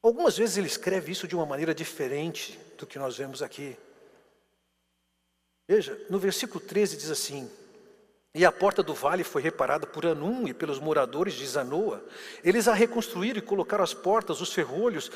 Algumas 0.02 0.38
vezes 0.38 0.58
ele 0.58 0.68
escreve 0.68 1.12
isso 1.12 1.28
de 1.28 1.36
uma 1.36 1.46
maneira 1.46 1.74
diferente 1.74 2.58
do 2.78 2.86
que 2.86 3.00
nós 3.00 3.18
vemos 3.18 3.42
aqui. 3.42 3.76
Veja, 5.68 6.00
no 6.10 6.18
versículo 6.20 6.60
13 6.60 6.96
diz 6.96 7.10
assim: 7.10 7.52
e 8.34 8.46
a 8.46 8.52
porta 8.52 8.84
do 8.84 8.94
vale 8.94 9.24
foi 9.24 9.42
reparada 9.42 9.88
por 9.88 10.06
Anum 10.06 10.48
e 10.48 10.54
pelos 10.54 10.80
moradores 10.80 11.34
de 11.34 11.46
Zanoa. 11.48 12.04
Eles 12.44 12.68
a 12.68 12.74
reconstruíram 12.74 13.40
e 13.40 13.42
colocaram 13.42 13.84
as 13.84 13.94
portas, 13.94 14.40
os 14.40 14.54
ferrolhos 14.54 15.12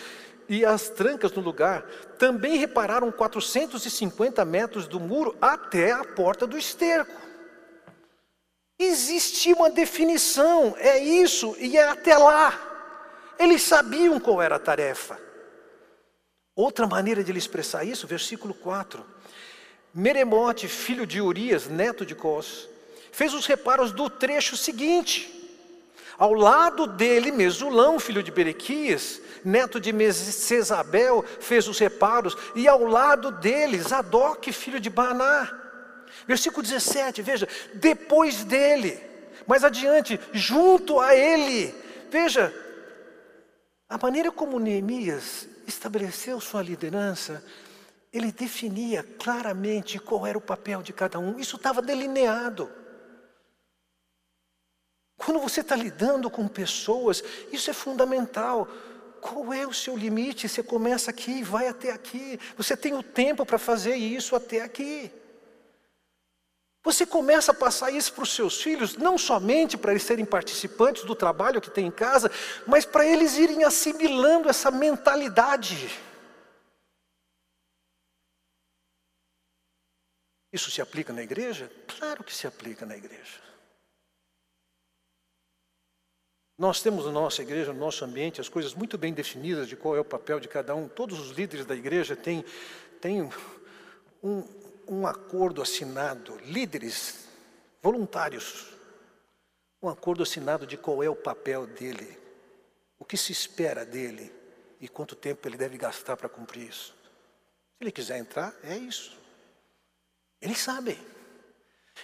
e 0.50 0.66
as 0.66 0.90
trancas 0.90 1.32
no 1.32 1.42
lugar. 1.42 1.84
Também 2.18 2.58
repararam 2.58 3.12
450 3.12 4.44
metros 4.46 4.88
do 4.88 5.00
muro 5.00 5.38
até 5.40 5.92
a 5.92 6.04
porta 6.04 6.48
do 6.48 6.58
esterco. 6.58 7.22
Existia 8.80 9.56
uma 9.56 9.70
definição, 9.70 10.76
é 10.80 10.98
isso 10.98 11.56
e 11.60 11.78
é 11.78 11.88
até 11.88 12.18
lá. 12.18 12.72
Eles 13.38 13.62
sabiam 13.62 14.20
qual 14.20 14.42
era 14.42 14.56
a 14.56 14.60
tarefa. 14.60 15.20
Outra 16.56 16.88
maneira 16.88 17.24
de 17.24 17.32
ele 17.32 17.38
expressar 17.38 17.84
isso, 17.84 18.08
versículo 18.08 18.56
4. 18.56 19.06
Meremote, 19.94 20.68
filho 20.68 21.06
de 21.06 21.22
Urias, 21.22 21.68
neto 21.68 22.04
de 22.04 22.16
Cós, 22.16 22.68
fez 23.14 23.34
os 23.34 23.46
reparos 23.46 23.92
do 23.92 24.10
trecho 24.10 24.58
seguinte. 24.58 25.30
Ao 26.18 26.34
lado 26.34 26.88
dele, 26.88 27.32
Mesulão, 27.32 28.00
filho 28.00 28.24
de 28.24 28.32
Berequias, 28.32 29.22
neto 29.46 29.80
de 29.80 29.94
Mesesabel, 29.94 31.24
fez 31.40 31.68
os 31.68 31.80
reparos, 31.80 32.36
e 32.56 32.68
ao 32.68 32.84
lado 32.84 33.32
dele, 33.32 33.80
Zadok, 33.80 34.52
filho 34.52 34.80
de 34.80 34.90
Baná. 34.90 35.60
Versículo 36.28 36.64
17, 36.64 37.22
veja, 37.22 37.48
depois 37.76 38.44
dele, 38.44 39.00
mais 39.46 39.64
adiante, 39.64 40.20
junto 40.32 41.00
a 41.00 41.16
ele, 41.16 41.74
veja, 42.10 42.54
a 43.88 43.98
maneira 43.98 44.32
como 44.32 44.60
Neemias 44.60 45.48
estabeleceu 45.68 46.40
sua 46.40 46.64
liderança, 46.64 47.44
ele 48.12 48.32
definia 48.32 49.04
claramente 49.20 50.00
qual 50.00 50.26
era 50.26 50.38
o 50.38 50.42
papel 50.42 50.82
de 50.82 50.94
cada 50.94 51.20
um, 51.20 51.38
isso 51.40 51.58
estava 51.58 51.82
delineado. 51.82 52.83
Quando 55.24 55.40
você 55.40 55.62
está 55.62 55.76
lidando 55.76 56.30
com 56.30 56.48
pessoas, 56.48 57.24
isso 57.52 57.70
é 57.70 57.74
fundamental. 57.74 58.68
Qual 59.22 59.54
é 59.54 59.66
o 59.66 59.74
seu 59.74 59.96
limite? 59.96 60.50
Você 60.50 60.62
começa 60.62 61.12
aqui 61.12 61.40
e 61.40 61.44
vai 61.44 61.68
até 61.68 61.92
aqui. 61.92 62.38
Você 62.58 62.76
tem 62.76 62.94
o 62.94 63.02
tempo 63.02 63.46
para 63.46 63.58
fazer 63.58 63.96
isso 63.96 64.36
até 64.36 64.62
aqui. 64.62 65.10
Você 66.84 67.06
começa 67.06 67.54
a 67.54 67.56
passar 67.56 67.92
isso 67.92 68.12
para 68.12 68.24
os 68.24 68.36
seus 68.36 68.62
filhos, 68.62 68.98
não 68.98 69.18
somente 69.18 69.78
para 69.78 69.92
eles 69.92 70.04
serem 70.04 70.26
participantes 70.26 71.06
do 71.06 71.16
trabalho 71.16 71.62
que 71.62 71.72
tem 71.72 71.88
em 71.88 71.92
casa, 71.92 72.30
mas 72.68 72.84
para 72.84 73.06
eles 73.06 73.38
irem 73.38 73.64
assimilando 73.64 74.50
essa 74.50 74.70
mentalidade. 74.70 75.90
Isso 80.52 80.70
se 80.70 80.82
aplica 80.82 81.14
na 81.14 81.24
igreja? 81.24 81.72
Claro 81.88 82.22
que 82.26 82.36
se 82.36 82.46
aplica 82.46 82.86
na 82.86 82.98
igreja. 82.98 83.53
Nós 86.64 86.82
temos 86.82 87.04
na 87.04 87.12
nossa 87.12 87.42
igreja, 87.42 87.74
no 87.74 87.80
nosso 87.82 88.06
ambiente, 88.06 88.40
as 88.40 88.48
coisas 88.48 88.74
muito 88.74 88.98
bem 88.98 89.14
definidas 89.14 89.68
de 89.68 89.76
qual 89.76 89.98
é 89.98 90.00
o 90.00 90.06
papel 90.06 90.40
de 90.40 90.48
cada 90.48 90.74
um. 90.74 90.88
Todos 90.88 91.20
os 91.20 91.32
líderes 91.32 91.66
da 91.66 91.76
igreja 91.76 92.16
têm, 92.16 92.46
têm 93.02 93.30
um, 94.24 94.48
um 94.88 95.06
acordo 95.06 95.62
assinado, 95.62 96.40
líderes 96.46 97.28
voluntários, 97.82 98.70
um 99.82 99.90
acordo 99.90 100.24
assinado 100.24 100.66
de 100.66 100.78
qual 100.78 101.04
é 101.04 101.10
o 101.10 101.16
papel 101.18 101.68
dele, 101.68 102.18
o 102.98 103.04
que 103.04 103.18
se 103.18 103.34
espera 103.34 103.86
dele 103.86 104.32
e 104.80 104.88
quanto 104.88 105.18
tempo 105.18 105.46
ele 105.46 105.58
deve 105.58 105.78
gastar 105.78 106.16
para 106.16 106.30
cumprir 106.30 106.70
isso. 106.70 106.96
Se 107.76 107.82
ele 107.82 107.92
quiser 107.92 108.20
entrar, 108.20 108.56
é 108.64 108.78
isso. 108.78 109.20
Eles 110.42 110.60
sabem. 110.60 110.98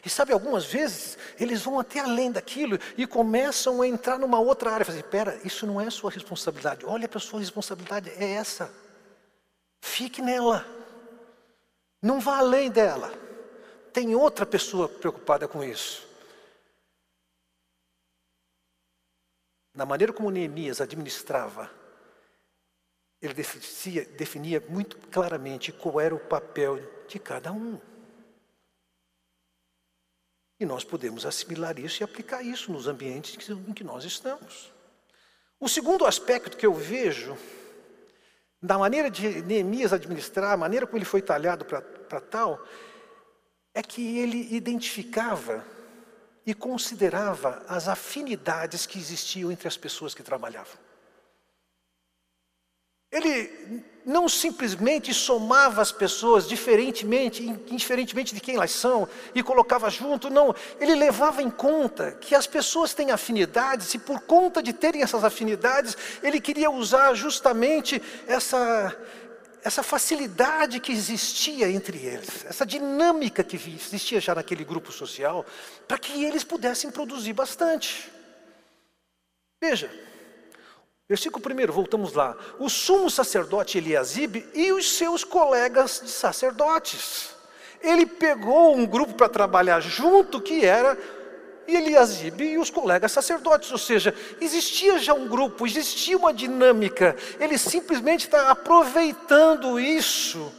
E 0.06 0.10
sabe, 0.10 0.32
algumas 0.32 0.66
vezes 0.66 1.18
eles 1.40 1.62
vão 1.62 1.80
até 1.80 2.00
além 2.00 2.32
daquilo 2.32 2.78
e 2.98 3.06
começam 3.06 3.82
a 3.82 3.88
entrar 3.88 4.18
numa 4.18 4.40
outra 4.40 4.72
área. 4.72 4.86
Fazer, 4.86 5.04
pera, 5.04 5.40
isso 5.44 5.66
não 5.66 5.82
é 5.82 5.90
sua 5.90 6.12
responsabilidade. 6.12 6.86
Olha 6.86 7.08
para 7.08 7.18
a 7.18 7.22
sua 7.22 7.40
responsabilidade, 7.40 8.10
é 8.12 8.34
essa. 8.34 8.74
Fique 9.82 10.22
nela. 10.22 10.66
Não 12.02 12.20
vá 12.20 12.38
além 12.38 12.70
dela. 12.70 13.12
Tem 13.92 14.16
outra 14.16 14.46
pessoa 14.46 14.88
preocupada 14.88 15.48
com 15.48 15.64
isso. 15.64 16.08
Na 19.74 19.86
maneira 19.86 20.14
como 20.14 20.30
Neemias 20.30 20.82
administrava, 20.82 21.70
ele 23.22 23.34
definia, 23.34 24.06
definia 24.06 24.64
muito 24.70 24.98
claramente 25.10 25.72
qual 25.72 26.00
era 26.00 26.16
o 26.16 26.20
papel 26.20 26.80
de 27.08 27.20
cada 27.20 27.52
um. 27.52 27.80
E 30.60 30.66
nós 30.66 30.84
podemos 30.84 31.26
assimilar 31.26 31.80
isso 31.80 32.02
e 32.02 32.04
aplicar 32.04 32.44
isso 32.44 32.72
nos 32.72 32.88
ambientes 32.88 33.50
em 33.50 33.74
que 33.74 33.84
nós 33.84 34.04
estamos. 34.04 34.72
O 35.60 35.70
segundo 35.70 36.06
aspecto 36.06 36.58
que 36.58 36.66
eu 36.66 36.74
vejo, 36.74 37.38
da 38.62 38.78
maneira 38.78 39.10
de 39.10 39.42
Neemias 39.44 39.94
administrar, 39.94 40.52
a 40.52 40.58
maneira 40.58 40.86
como 40.86 40.98
ele 40.98 41.06
foi 41.06 41.22
talhado 41.22 41.64
para 41.64 42.20
tal, 42.20 42.66
é 43.74 43.82
que 43.82 44.18
ele 44.18 44.54
identificava 44.54 45.66
e 46.46 46.54
considerava 46.54 47.64
as 47.68 47.88
afinidades 47.88 48.86
que 48.86 48.98
existiam 48.98 49.52
entre 49.52 49.68
as 49.68 49.78
pessoas 49.78 50.14
que 50.14 50.24
trabalhavam. 50.24 50.89
Ele 53.12 53.84
não 54.06 54.28
simplesmente 54.30 55.14
somava 55.14 55.82
as 55.82 55.92
pessoas 55.92 56.48
diferentemente, 56.48 57.44
indiferentemente 57.44 58.34
de 58.34 58.42
quem 58.42 58.56
elas 58.56 58.72
são, 58.72 59.08
e 59.36 59.44
colocava 59.44 59.90
junto, 59.90 60.30
não, 60.30 60.56
ele 60.80 60.96
levava 60.96 61.42
em 61.42 61.50
conta 61.50 62.12
que 62.14 62.34
as 62.34 62.48
pessoas 62.48 62.94
têm 62.94 63.12
afinidades, 63.12 63.94
e 63.94 64.00
por 64.00 64.22
conta 64.22 64.64
de 64.64 64.74
terem 64.74 65.04
essas 65.04 65.24
afinidades, 65.24 65.96
ele 66.24 66.40
queria 66.40 66.72
usar 66.72 67.14
justamente 67.14 68.02
essa, 68.28 68.96
essa 69.64 69.84
facilidade 69.84 70.80
que 70.80 70.92
existia 70.92 71.70
entre 71.70 71.98
eles, 71.98 72.46
essa 72.46 72.66
dinâmica 72.66 73.44
que 73.44 73.58
existia 73.58 74.20
já 74.20 74.34
naquele 74.34 74.64
grupo 74.64 74.92
social, 74.92 75.46
para 75.88 76.00
que 76.00 76.24
eles 76.24 76.44
pudessem 76.44 76.90
produzir 76.90 77.34
bastante. 77.34 78.12
Veja, 79.62 79.92
versículo 81.10 81.44
1, 81.44 81.72
voltamos 81.72 82.14
lá. 82.14 82.38
O 82.60 82.70
sumo 82.70 83.10
sacerdote 83.10 83.80
Eliasibe 83.80 84.48
e 84.54 84.72
os 84.72 84.92
seus 84.92 85.24
colegas 85.24 86.02
de 86.04 86.12
sacerdotes. 86.12 87.36
Ele 87.82 88.06
pegou 88.06 88.76
um 88.76 88.86
grupo 88.86 89.16
para 89.16 89.28
trabalhar 89.28 89.80
junto, 89.80 90.40
que 90.40 90.64
era 90.64 90.96
Eliasibe 91.68 92.44
e 92.44 92.58
os 92.60 92.70
colegas 92.70 93.12
sacerdotes, 93.12 93.72
ou 93.72 93.78
seja, 93.78 94.14
existia 94.40 95.00
já 95.00 95.14
um 95.14 95.28
grupo, 95.28 95.66
existia 95.66 96.18
uma 96.18 96.34
dinâmica, 96.34 97.16
ele 97.40 97.58
simplesmente 97.58 98.26
está 98.26 98.50
aproveitando 98.52 99.80
isso 99.80 100.54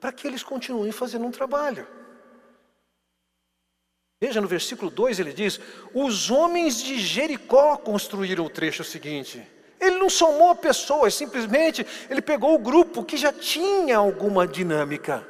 para 0.00 0.12
que 0.12 0.26
eles 0.26 0.42
continuem 0.42 0.92
fazendo 0.92 1.26
um 1.26 1.30
trabalho. 1.30 1.86
Veja 4.20 4.40
no 4.40 4.48
versículo 4.48 4.90
2 4.90 5.18
ele 5.18 5.32
diz: 5.32 5.58
Os 5.94 6.30
homens 6.30 6.82
de 6.82 6.98
Jericó 6.98 7.76
construíram 7.76 8.44
o 8.44 8.50
trecho 8.50 8.84
seguinte. 8.84 9.46
Ele 9.80 9.98
não 9.98 10.10
somou 10.10 10.54
pessoas, 10.54 11.14
simplesmente 11.14 11.86
ele 12.10 12.20
pegou 12.20 12.54
o 12.54 12.58
grupo 12.58 13.02
que 13.02 13.16
já 13.16 13.32
tinha 13.32 13.96
alguma 13.96 14.46
dinâmica 14.46 15.26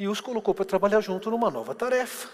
e 0.00 0.08
os 0.08 0.20
colocou 0.20 0.54
para 0.54 0.64
trabalhar 0.64 1.02
junto 1.02 1.30
numa 1.30 1.50
nova 1.50 1.74
tarefa. 1.74 2.28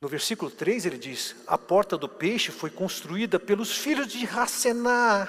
No 0.00 0.08
versículo 0.08 0.50
3 0.50 0.86
ele 0.86 0.96
diz: 0.96 1.34
A 1.46 1.58
porta 1.58 1.98
do 1.98 2.08
peixe 2.08 2.50
foi 2.50 2.70
construída 2.70 3.38
pelos 3.38 3.76
filhos 3.76 4.06
de 4.06 4.24
Racená. 4.24 5.28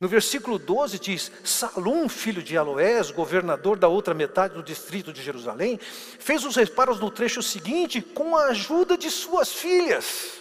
No 0.00 0.08
versículo 0.08 0.58
12 0.58 0.98
diz: 0.98 1.32
Salum, 1.44 2.08
filho 2.08 2.42
de 2.42 2.56
Aloés, 2.56 3.10
governador 3.10 3.76
da 3.76 3.88
outra 3.88 4.14
metade 4.14 4.54
do 4.54 4.62
distrito 4.62 5.12
de 5.12 5.22
Jerusalém, 5.22 5.78
fez 5.78 6.44
os 6.44 6.56
reparos 6.56 6.98
no 6.98 7.10
trecho 7.10 7.42
seguinte 7.42 8.00
com 8.00 8.36
a 8.36 8.46
ajuda 8.46 8.96
de 8.96 9.10
suas 9.10 9.52
filhas. 9.52 10.39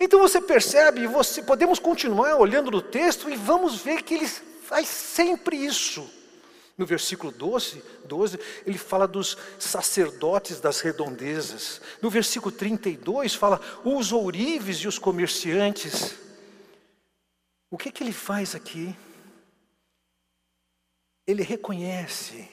Então 0.00 0.20
você 0.20 0.40
percebe, 0.40 1.06
você 1.06 1.42
podemos 1.42 1.78
continuar 1.78 2.36
olhando 2.36 2.70
no 2.70 2.80
texto 2.80 3.28
e 3.28 3.36
vamos 3.36 3.80
ver 3.80 4.02
que 4.02 4.14
ele 4.14 4.28
faz 4.28 4.86
sempre 4.86 5.56
isso. 5.56 6.08
No 6.76 6.86
versículo 6.86 7.32
12, 7.32 7.82
12, 8.04 8.38
ele 8.64 8.78
fala 8.78 9.08
dos 9.08 9.36
sacerdotes 9.58 10.60
das 10.60 10.80
redondezas. 10.80 11.80
No 12.00 12.08
versículo 12.08 12.52
32, 12.52 13.34
fala 13.34 13.60
os 13.84 14.12
ourives 14.12 14.76
e 14.78 14.86
os 14.86 14.96
comerciantes. 14.96 16.14
O 17.68 17.76
que, 17.76 17.90
que 17.90 18.04
ele 18.04 18.12
faz 18.12 18.54
aqui? 18.54 18.94
Ele 21.26 21.42
reconhece 21.42 22.48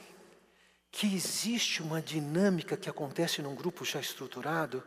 que 0.92 1.14
existe 1.14 1.84
uma 1.84 2.02
dinâmica 2.02 2.76
que 2.76 2.90
acontece 2.90 3.44
num 3.44 3.54
grupo 3.54 3.86
já 3.86 4.00
estruturado 4.00 4.84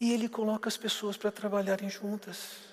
e 0.00 0.12
ele 0.12 0.28
coloca 0.28 0.68
as 0.68 0.76
pessoas 0.76 1.16
para 1.16 1.30
trabalharem 1.30 1.88
juntas. 1.88 2.68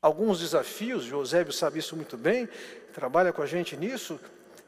Alguns 0.00 0.40
desafios, 0.40 1.04
Josébio 1.04 1.52
sabe 1.52 1.78
isso 1.78 1.96
muito 1.96 2.16
bem, 2.16 2.46
trabalha 2.92 3.32
com 3.32 3.40
a 3.40 3.46
gente 3.46 3.76
nisso. 3.76 4.20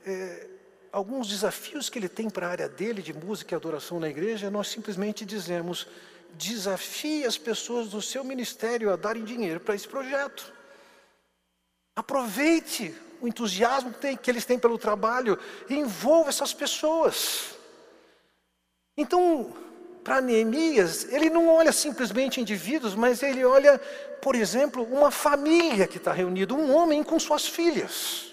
É, 0.05 0.49
alguns 0.91 1.29
desafios 1.29 1.91
que 1.91 1.99
ele 1.99 2.09
tem 2.09 2.31
para 2.31 2.47
a 2.47 2.51
área 2.51 2.69
dele 2.69 3.03
de 3.03 3.13
música 3.13 3.55
e 3.55 3.57
adoração 3.57 4.01
na 4.01 4.09
igreja, 4.09 4.51
nós 4.51 4.69
simplesmente 4.69 5.27
dizemos: 5.27 5.87
desafie 6.33 7.27
as 7.27 7.37
pessoas 7.37 7.91
do 7.91 8.01
seu 8.01 8.25
ministério 8.25 8.91
a 8.91 8.97
darem 8.97 9.25
dinheiro 9.25 9.61
para 9.61 9.75
esse 9.75 9.87
projeto. 9.87 10.53
Aproveite 11.95 12.95
o 13.21 13.29
entusiasmo 13.29 13.93
que, 13.93 14.01
tem, 14.01 14.17
que 14.17 14.31
eles 14.31 14.45
têm 14.45 14.59
pelo 14.59 14.79
trabalho 14.79 15.39
e 15.69 15.75
envolva 15.75 16.31
essas 16.31 16.55
pessoas. 16.55 17.57
Então, 18.97 19.55
para 20.07 20.21
Neemias, 20.21 21.13
ele 21.13 21.29
não 21.29 21.49
olha 21.49 21.73
simplesmente 21.73 22.41
indivíduos, 22.41 22.95
mas 22.95 23.25
ele 23.25 23.45
olha, 23.45 23.77
por 24.23 24.37
exemplo, 24.37 24.85
uma 24.85 25.11
família 25.11 25.85
que 25.85 25.97
está 25.97 26.13
reunida, 26.13 26.55
um 26.55 26.73
homem 26.73 27.03
com 27.03 27.19
suas 27.19 27.45
filhas. 27.45 28.33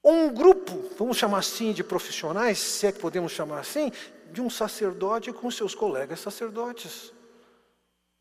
Ou 0.00 0.12
um 0.12 0.32
grupo, 0.32 0.90
vamos 0.96 1.16
chamar 1.16 1.38
assim, 1.38 1.72
de 1.72 1.82
profissionais, 1.82 2.60
se 2.60 2.86
é 2.86 2.92
que 2.92 3.00
podemos 3.00 3.32
chamar 3.32 3.58
assim, 3.58 3.90
de 4.30 4.40
um 4.40 4.48
sacerdote 4.48 5.32
com 5.32 5.50
seus 5.50 5.74
colegas 5.74 6.20
sacerdotes. 6.20 7.12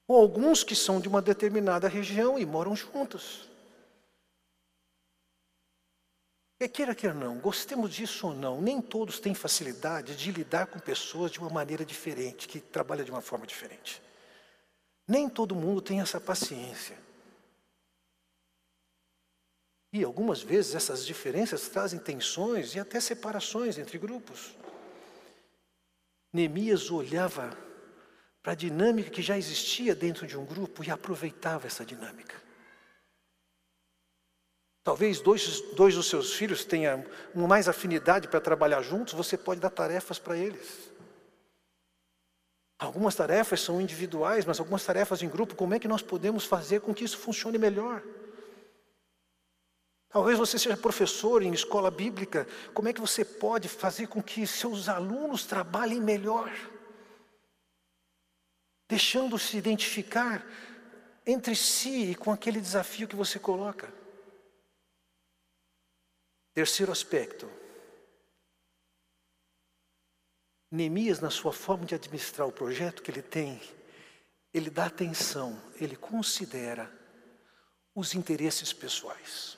Ou 0.08 0.20
alguns 0.20 0.64
que 0.64 0.76
são 0.76 1.00
de 1.00 1.08
uma 1.08 1.22
determinada 1.22 1.88
região 1.88 2.40
e 2.40 2.48
moram 2.48 2.76
juntos. 2.76 3.48
E 6.60 6.68
queira 6.68 6.96
quer 6.96 7.14
não, 7.14 7.38
gostemos 7.38 7.94
disso 7.94 8.28
ou 8.28 8.34
não, 8.34 8.60
nem 8.60 8.82
todos 8.82 9.20
têm 9.20 9.36
facilidade 9.36 10.16
de 10.16 10.32
lidar 10.32 10.66
com 10.68 10.80
pessoas 10.80 11.32
de 11.32 11.40
uma 11.40 11.50
maneira 11.50 11.86
diferente, 11.86 12.48
que 12.48 12.60
trabalha 12.60 13.04
de 13.04 13.12
uma 13.12 13.22
forma 13.22 13.46
diferente. 13.46 14.02
Nem 15.08 15.30
todo 15.30 15.54
mundo 15.54 15.82
tem 15.82 16.02
essa 16.02 16.20
paciência. 16.20 16.98
E 19.94 20.04
algumas 20.04 20.42
vezes 20.42 20.74
essas 20.74 21.06
diferenças 21.06 21.70
trazem 21.70 22.00
tensões 22.00 22.74
e 22.74 22.80
até 22.80 23.00
separações 23.00 23.78
entre 23.78 23.98
grupos. 24.00 24.56
Neemias 26.34 26.90
olhava 26.90 27.56
para 28.42 28.54
a 28.54 28.56
dinâmica 28.56 29.12
que 29.12 29.22
já 29.22 29.38
existia 29.38 29.96
dentro 29.96 30.26
de 30.26 30.38
um 30.38 30.46
grupo 30.46 30.84
e 30.84 30.90
aproveitava 30.90 31.68
essa 31.68 31.86
dinâmica. 31.86 32.47
Talvez 34.88 35.20
dois, 35.20 35.60
dois 35.74 35.96
dos 35.96 36.08
seus 36.08 36.34
filhos 36.34 36.64
tenham 36.64 37.04
mais 37.36 37.68
afinidade 37.68 38.26
para 38.26 38.40
trabalhar 38.40 38.82
juntos, 38.82 39.14
você 39.14 39.38
pode 39.38 39.60
dar 39.60 39.70
tarefas 39.70 40.18
para 40.18 40.38
eles. 40.38 40.90
Algumas 42.80 43.14
tarefas 43.14 43.60
são 43.60 43.82
individuais, 43.82 44.46
mas 44.46 44.62
algumas 44.62 44.86
tarefas 44.86 45.22
em 45.22 45.28
grupo, 45.28 45.56
como 45.56 45.74
é 45.74 45.80
que 45.80 45.90
nós 45.90 46.02
podemos 46.02 46.46
fazer 46.46 46.80
com 46.80 46.94
que 46.94 47.04
isso 47.04 47.18
funcione 47.18 47.58
melhor? 47.58 48.02
Talvez 50.08 50.38
você 50.38 50.58
seja 50.58 50.78
professor 50.78 51.44
em 51.44 51.52
escola 51.52 51.92
bíblica, 51.92 52.48
como 52.74 52.88
é 52.88 52.94
que 52.94 53.02
você 53.02 53.26
pode 53.26 53.68
fazer 53.68 54.08
com 54.08 54.24
que 54.24 54.48
seus 54.48 54.88
alunos 54.88 55.46
trabalhem 55.46 56.00
melhor? 56.00 56.50
Deixando-se 58.88 59.58
identificar 59.58 60.48
entre 61.26 61.58
si 61.58 62.12
e 62.12 62.16
com 62.16 62.32
aquele 62.32 62.62
desafio 62.62 63.06
que 63.06 63.18
você 63.18 63.38
coloca. 63.38 64.07
Terceiro 66.58 66.92
aspecto. 66.92 67.48
Neemias, 70.72 71.20
na 71.20 71.30
sua 71.30 71.54
forma 71.54 71.86
de 71.86 71.94
administrar 71.94 72.48
o 72.48 72.52
projeto 72.52 73.04
que 73.04 73.12
ele 73.12 73.22
tem, 73.22 73.62
ele 74.52 74.72
dá 74.72 74.88
atenção, 74.88 75.62
ele 75.80 75.96
considera 75.96 76.92
os 77.94 78.16
interesses 78.16 78.74
pessoais. 78.74 79.56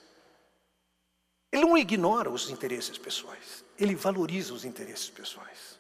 Ele 1.53 1.62
não 1.62 1.77
ignora 1.77 2.29
os 2.29 2.49
interesses 2.49 2.97
pessoais, 2.97 3.63
ele 3.77 3.95
valoriza 3.95 4.53
os 4.53 4.65
interesses 4.65 5.09
pessoais. 5.09 5.79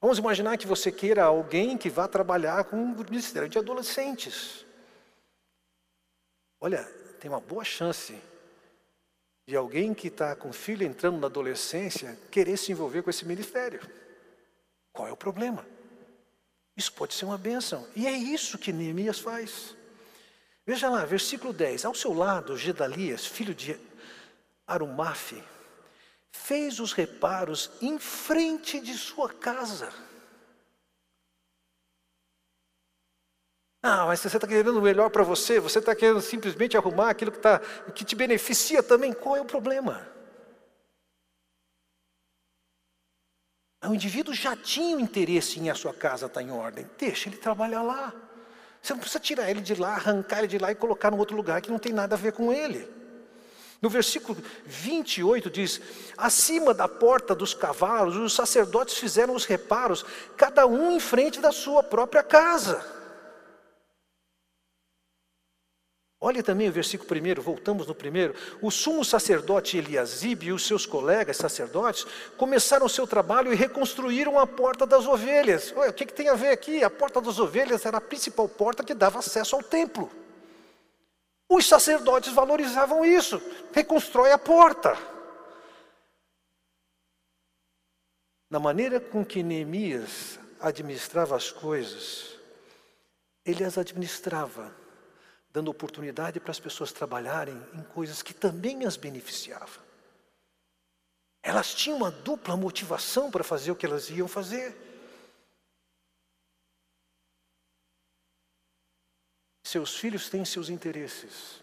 Vamos 0.00 0.16
imaginar 0.16 0.56
que 0.58 0.66
você 0.68 0.92
queira 0.92 1.24
alguém 1.24 1.76
que 1.76 1.90
vá 1.90 2.06
trabalhar 2.06 2.62
com 2.66 2.76
o 2.76 2.96
Ministério 3.10 3.48
de 3.48 3.58
Adolescentes. 3.58 4.64
Olha, 6.60 6.84
tem 7.18 7.28
uma 7.28 7.40
boa 7.40 7.64
chance 7.64 8.16
de 9.46 9.54
alguém 9.54 9.94
que 9.94 10.08
está 10.08 10.34
com 10.34 10.52
filho 10.52 10.84
entrando 10.84 11.18
na 11.18 11.28
adolescência 11.28 12.18
querer 12.30 12.56
se 12.56 12.72
envolver 12.72 13.02
com 13.02 13.10
esse 13.10 13.24
ministério. 13.24 13.80
Qual 14.92 15.06
é 15.06 15.12
o 15.12 15.16
problema? 15.16 15.64
Isso 16.76 16.92
pode 16.92 17.14
ser 17.14 17.24
uma 17.26 17.38
bênção. 17.38 17.86
E 17.94 18.06
é 18.06 18.12
isso 18.12 18.58
que 18.58 18.72
Neemias 18.72 19.20
faz. 19.20 19.76
Veja 20.66 20.90
lá, 20.90 21.04
versículo 21.04 21.52
10. 21.52 21.84
Ao 21.84 21.94
seu 21.94 22.12
lado, 22.12 22.56
Gedalias, 22.56 23.24
filho 23.24 23.54
de 23.54 23.78
Arumaf, 24.66 25.40
fez 26.32 26.80
os 26.80 26.92
reparos 26.92 27.70
em 27.80 27.98
frente 27.98 28.80
de 28.80 28.94
sua 28.94 29.32
casa. 29.32 29.92
Ah, 33.88 34.04
mas 34.04 34.18
você 34.18 34.36
está 34.36 34.48
querendo 34.48 34.76
o 34.76 34.82
melhor 34.82 35.08
para 35.10 35.22
você, 35.22 35.60
você 35.60 35.78
está 35.78 35.94
querendo 35.94 36.20
simplesmente 36.20 36.76
arrumar 36.76 37.10
aquilo 37.10 37.30
que, 37.30 37.38
tá, 37.38 37.60
que 37.94 38.04
te 38.04 38.16
beneficia 38.16 38.82
também. 38.82 39.12
Qual 39.12 39.36
é 39.36 39.40
o 39.40 39.44
problema? 39.44 40.04
O 43.84 43.94
indivíduo 43.94 44.34
já 44.34 44.56
tinha 44.56 44.96
o 44.96 45.00
interesse 45.00 45.60
em 45.60 45.70
a 45.70 45.74
sua 45.76 45.94
casa 45.94 46.26
estar 46.26 46.42
em 46.42 46.50
ordem. 46.50 46.84
Deixa 46.98 47.28
ele 47.28 47.36
trabalhar 47.36 47.82
lá. 47.82 48.12
Você 48.82 48.92
não 48.92 48.98
precisa 48.98 49.20
tirar 49.20 49.48
ele 49.48 49.60
de 49.60 49.76
lá, 49.76 49.90
arrancar 49.90 50.40
ele 50.40 50.48
de 50.48 50.58
lá 50.58 50.72
e 50.72 50.74
colocar 50.74 51.12
em 51.12 51.16
outro 51.16 51.36
lugar 51.36 51.62
que 51.62 51.70
não 51.70 51.78
tem 51.78 51.92
nada 51.92 52.16
a 52.16 52.18
ver 52.18 52.32
com 52.32 52.52
ele. 52.52 52.90
No 53.80 53.88
versículo 53.88 54.36
28 54.64 55.48
diz: 55.48 55.80
Acima 56.16 56.74
da 56.74 56.88
porta 56.88 57.36
dos 57.36 57.54
cavalos, 57.54 58.16
os 58.16 58.34
sacerdotes 58.34 58.98
fizeram 58.98 59.32
os 59.32 59.44
reparos, 59.44 60.04
cada 60.36 60.66
um 60.66 60.90
em 60.90 60.98
frente 60.98 61.40
da 61.40 61.52
sua 61.52 61.84
própria 61.84 62.24
casa. 62.24 62.95
Olha 66.18 66.42
também 66.42 66.68
o 66.68 66.72
versículo 66.72 67.06
primeiro, 67.06 67.42
voltamos 67.42 67.86
no 67.86 67.94
primeiro. 67.94 68.34
O 68.62 68.70
sumo 68.70 69.04
sacerdote 69.04 69.76
Eliasib 69.76 70.46
e 70.46 70.52
os 70.52 70.66
seus 70.66 70.86
colegas 70.86 71.36
sacerdotes 71.36 72.06
começaram 72.38 72.86
o 72.86 72.90
seu 72.90 73.06
trabalho 73.06 73.52
e 73.52 73.56
reconstruíram 73.56 74.38
a 74.38 74.46
porta 74.46 74.86
das 74.86 75.06
ovelhas. 75.06 75.74
Olha, 75.76 75.90
o 75.90 75.92
que, 75.92 76.06
que 76.06 76.14
tem 76.14 76.28
a 76.30 76.34
ver 76.34 76.48
aqui? 76.48 76.82
A 76.82 76.88
porta 76.88 77.20
das 77.20 77.38
ovelhas 77.38 77.84
era 77.84 77.98
a 77.98 78.00
principal 78.00 78.48
porta 78.48 78.82
que 78.82 78.94
dava 78.94 79.18
acesso 79.18 79.56
ao 79.56 79.62
templo. 79.62 80.10
Os 81.48 81.66
sacerdotes 81.66 82.32
valorizavam 82.32 83.04
isso. 83.04 83.40
Reconstrói 83.72 84.32
a 84.32 84.38
porta. 84.38 84.96
Na 88.48 88.58
maneira 88.58 88.98
com 88.98 89.24
que 89.24 89.42
Neemias 89.42 90.38
administrava 90.60 91.36
as 91.36 91.50
coisas, 91.50 92.38
ele 93.44 93.62
as 93.62 93.76
administrava 93.76 94.85
dando 95.56 95.70
oportunidade 95.70 96.38
para 96.38 96.50
as 96.50 96.60
pessoas 96.60 96.92
trabalharem 96.92 97.56
em 97.72 97.82
coisas 97.82 98.20
que 98.20 98.34
também 98.34 98.84
as 98.84 98.94
beneficiavam. 98.94 99.82
Elas 101.42 101.74
tinham 101.74 101.96
uma 101.96 102.10
dupla 102.10 102.54
motivação 102.58 103.30
para 103.30 103.42
fazer 103.42 103.70
o 103.70 103.74
que 103.74 103.86
elas 103.86 104.10
iam 104.10 104.28
fazer. 104.28 104.76
Seus 109.66 109.96
filhos 109.96 110.28
têm 110.28 110.44
seus 110.44 110.68
interesses. 110.68 111.62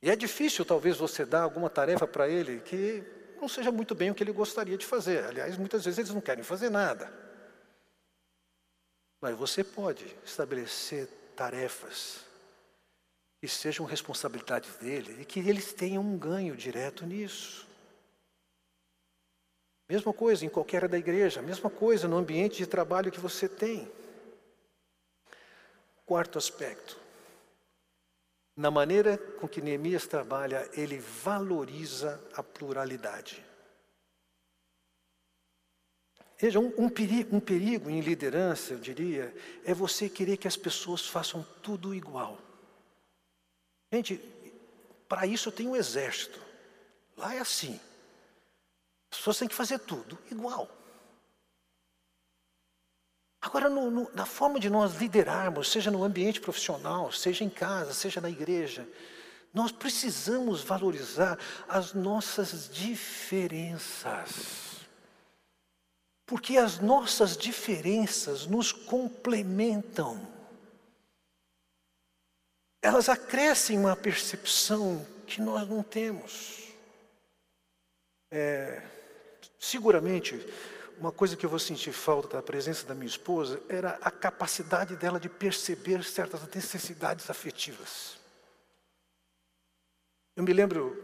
E 0.00 0.08
é 0.08 0.16
difícil, 0.16 0.64
talvez, 0.64 0.96
você 0.96 1.26
dar 1.26 1.42
alguma 1.42 1.68
tarefa 1.68 2.06
para 2.06 2.26
ele 2.26 2.62
que 2.62 3.04
não 3.38 3.50
seja 3.50 3.70
muito 3.70 3.94
bem 3.94 4.10
o 4.10 4.14
que 4.14 4.22
ele 4.22 4.32
gostaria 4.32 4.78
de 4.78 4.86
fazer. 4.86 5.24
Aliás, 5.26 5.58
muitas 5.58 5.84
vezes 5.84 5.98
eles 5.98 6.14
não 6.14 6.22
querem 6.22 6.42
fazer 6.42 6.70
nada. 6.70 7.12
Mas 9.20 9.36
você 9.36 9.62
pode 9.62 10.06
estabelecer 10.24 11.06
tarefas 11.36 12.24
que 13.40 13.48
sejam 13.48 13.86
responsabilidade 13.86 14.68
dele 14.80 15.20
e 15.20 15.24
que 15.24 15.40
eles 15.40 15.72
tenham 15.72 16.02
um 16.02 16.18
ganho 16.18 16.56
direto 16.56 17.04
nisso. 17.04 17.66
Mesma 19.88 20.12
coisa 20.12 20.44
em 20.44 20.48
qualquer 20.48 20.78
área 20.78 20.88
da 20.88 20.98
igreja, 20.98 21.40
mesma 21.40 21.70
coisa 21.70 22.08
no 22.08 22.16
ambiente 22.16 22.56
de 22.56 22.66
trabalho 22.66 23.12
que 23.12 23.20
você 23.20 23.48
tem. 23.48 23.90
Quarto 26.04 26.38
aspecto. 26.38 26.98
Na 28.56 28.70
maneira 28.70 29.18
com 29.18 29.46
que 29.46 29.60
Neemias 29.60 30.06
trabalha, 30.06 30.68
ele 30.72 30.98
valoriza 30.98 32.20
a 32.34 32.42
pluralidade. 32.42 33.44
Veja, 36.38 36.58
um, 36.58 36.72
um, 36.76 36.88
perigo, 36.88 37.36
um 37.36 37.40
perigo 37.40 37.88
em 37.88 38.00
liderança, 38.00 38.72
eu 38.72 38.78
diria, 38.78 39.34
é 39.64 39.72
você 39.72 40.08
querer 40.08 40.36
que 40.36 40.48
as 40.48 40.56
pessoas 40.56 41.06
façam 41.06 41.46
tudo 41.62 41.94
igual. 41.94 42.38
Gente, 43.92 44.16
para 45.08 45.26
isso 45.26 45.52
tem 45.52 45.68
um 45.68 45.76
exército. 45.76 46.40
Lá 47.16 47.34
é 47.34 47.38
assim. 47.38 47.80
As 49.10 49.18
pessoas 49.18 49.38
têm 49.38 49.48
que 49.48 49.54
fazer 49.54 49.78
tudo 49.78 50.18
igual. 50.30 50.68
Agora, 53.40 53.70
no, 53.70 53.90
no, 53.90 54.10
na 54.12 54.26
forma 54.26 54.58
de 54.58 54.68
nós 54.68 54.96
liderarmos, 54.96 55.70
seja 55.70 55.90
no 55.90 56.02
ambiente 56.02 56.40
profissional, 56.40 57.12
seja 57.12 57.44
em 57.44 57.48
casa, 57.48 57.94
seja 57.94 58.20
na 58.20 58.28
igreja, 58.28 58.88
nós 59.54 59.70
precisamos 59.70 60.62
valorizar 60.62 61.38
as 61.68 61.94
nossas 61.94 62.68
diferenças. 62.68 64.66
Porque 66.26 66.58
as 66.58 66.80
nossas 66.80 67.36
diferenças 67.36 68.46
nos 68.46 68.72
complementam 68.72 70.35
elas 72.86 73.08
acrescem 73.08 73.76
uma 73.76 73.96
percepção 73.96 75.04
que 75.26 75.40
nós 75.40 75.68
não 75.68 75.82
temos. 75.82 76.72
É, 78.30 78.80
seguramente, 79.58 80.36
uma 80.96 81.10
coisa 81.10 81.36
que 81.36 81.44
eu 81.44 81.50
vou 81.50 81.58
sentir 81.58 81.90
falta 81.90 82.36
da 82.36 82.42
presença 82.42 82.86
da 82.86 82.94
minha 82.94 83.08
esposa 83.08 83.60
era 83.68 83.98
a 84.00 84.08
capacidade 84.08 84.94
dela 84.94 85.18
de 85.18 85.28
perceber 85.28 86.04
certas 86.04 86.40
necessidades 86.54 87.28
afetivas. 87.28 88.20
Eu 90.36 90.44
me 90.44 90.52
lembro, 90.52 90.96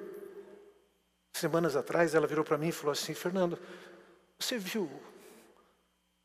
semanas 1.34 1.74
atrás, 1.74 2.14
ela 2.14 2.28
virou 2.28 2.44
para 2.44 2.58
mim 2.58 2.68
e 2.68 2.72
falou 2.72 2.92
assim: 2.92 3.12
Fernando, 3.12 3.58
você 4.38 4.56
viu 4.56 4.88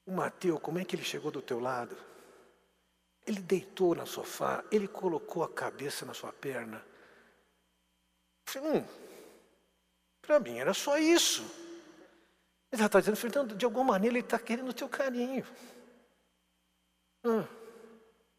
o 0.05 0.11
Mateus, 0.11 0.59
como 0.61 0.77
é 0.77 0.85
que 0.85 0.95
ele 0.95 1.03
chegou 1.03 1.31
do 1.31 1.41
teu 1.41 1.59
lado? 1.59 1.97
Ele 3.27 3.41
deitou 3.41 3.93
no 3.93 4.07
sofá, 4.07 4.63
ele 4.71 4.87
colocou 4.87 5.43
a 5.43 5.49
cabeça 5.49 6.05
na 6.05 6.13
sua 6.13 6.31
perna. 6.31 6.81
Falei, 8.47 8.79
hum, 8.79 8.85
para 10.21 10.39
mim 10.39 10.57
era 10.57 10.73
só 10.73 10.97
isso. 10.97 11.43
Ele 12.71 12.83
está 12.83 12.99
dizendo, 12.99 13.17
Fernando, 13.17 13.53
de 13.53 13.65
alguma 13.65 13.83
maneira 13.83 14.17
ele 14.17 14.25
está 14.25 14.39
querendo 14.39 14.69
o 14.69 14.73
teu 14.73 14.87
carinho. 14.87 15.45
Hum. 17.25 17.45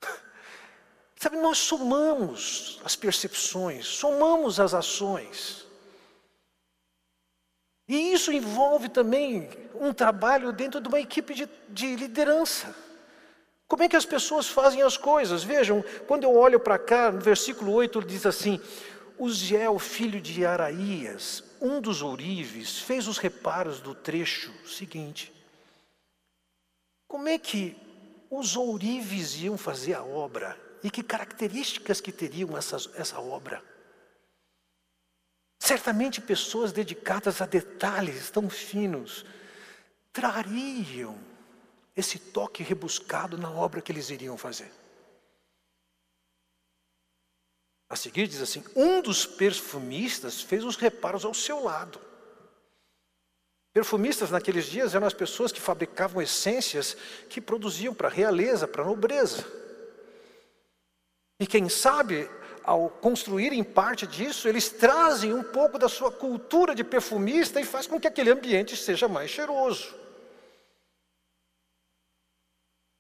Sabe, 1.17 1.37
nós 1.37 1.59
somamos 1.59 2.81
as 2.83 2.97
percepções, 2.97 3.87
somamos 3.87 4.59
as 4.59 4.73
ações. 4.73 5.67
E 7.87 8.13
isso 8.13 8.33
envolve 8.33 8.89
também 8.89 9.51
um 9.75 9.93
trabalho 9.93 10.51
dentro 10.51 10.81
de 10.81 10.89
uma 10.89 11.01
equipe 11.01 11.35
de, 11.35 11.47
de 11.69 11.95
liderança. 11.97 12.88
Como 13.69 13.83
é 13.83 13.89
que 13.89 13.97
as 13.97 14.07
pessoas 14.07 14.49
fazem 14.49 14.81
as 14.81 14.97
coisas? 14.97 15.45
Vejam, 15.45 15.85
quando 16.07 16.25
eu 16.25 16.35
olho 16.35 16.59
para 16.59 16.79
cá, 16.79 17.13
no 17.13 17.21
versículo 17.21 17.71
8, 17.73 17.99
ele 17.99 18.07
diz 18.07 18.25
assim: 18.25 18.59
Uziel, 19.19 19.79
filho 19.79 20.23
de 20.23 20.47
Araías, 20.47 21.45
um 21.61 21.79
dos 21.79 22.01
ourives, 22.01 22.79
fez 22.79 23.07
os 23.07 23.19
reparos 23.19 23.79
do 23.81 23.95
trecho 23.95 24.51
seguinte. 24.67 25.31
Como 27.07 27.29
é 27.29 27.39
que 27.39 27.77
os 28.31 28.57
ourives 28.57 29.37
iam 29.37 29.59
fazer 29.59 29.95
a 29.95 30.03
obra? 30.03 30.59
E 30.83 30.91
que 30.91 31.03
características 31.03 32.01
que 32.01 32.13
teriam 32.13 32.57
essas, 32.57 32.89
essa 32.95 33.21
obra? 33.21 33.63
Certamente 35.61 36.23
pessoas 36.23 36.73
dedicadas 36.73 37.43
a 37.43 37.47
detalhes 37.47 38.31
tão 38.31 38.49
finos 38.49 39.27
trariam 40.13 41.19
esse 41.99 42.17
toque 42.17 42.63
rebuscado 42.63 43.37
na 43.37 43.51
obra 43.51 43.81
que 43.81 43.91
eles 43.91 44.09
iriam 44.09 44.39
fazer. 44.39 44.71
A 47.91 47.97
seguir 47.97 48.29
diz 48.29 48.41
assim: 48.41 48.63
um 48.77 49.03
dos 49.03 49.27
perfumistas 49.27 50.41
fez 50.41 50.63
os 50.63 50.77
reparos 50.77 51.25
ao 51.25 51.35
seu 51.35 51.61
lado. 51.61 52.01
Perfumistas 53.73 54.31
naqueles 54.31 54.67
dias 54.67 54.95
eram 54.95 55.09
as 55.09 55.13
pessoas 55.13 55.51
que 55.51 55.61
fabricavam 55.61 56.23
essências 56.23 56.97
que 57.29 57.41
produziam 57.41 57.93
para 57.93 58.07
a 58.07 58.13
realeza, 58.13 58.69
para 58.69 58.83
a 58.83 58.87
nobreza. 58.87 59.45
E 61.41 61.47
quem 61.47 61.69
sabe, 61.69 62.31
ao 62.63 62.89
construírem 62.89 63.63
parte 63.65 64.07
disso, 64.07 64.49
eles 64.49 64.69
trazem 64.69 65.35
um 65.35 65.43
pouco 65.43 65.79
da 65.79 65.89
sua 65.89 66.13
cultura 66.13 66.75
de 66.77 66.85
perfumista 66.85 67.61
e 67.61 67.65
faz 67.65 67.89
com 67.89 68.01
que 68.01 68.07
aquele 68.07 68.31
ambiente 68.31 68.77
seja 68.77 69.09
mais 69.09 69.31
cheiroso. 69.31 70.08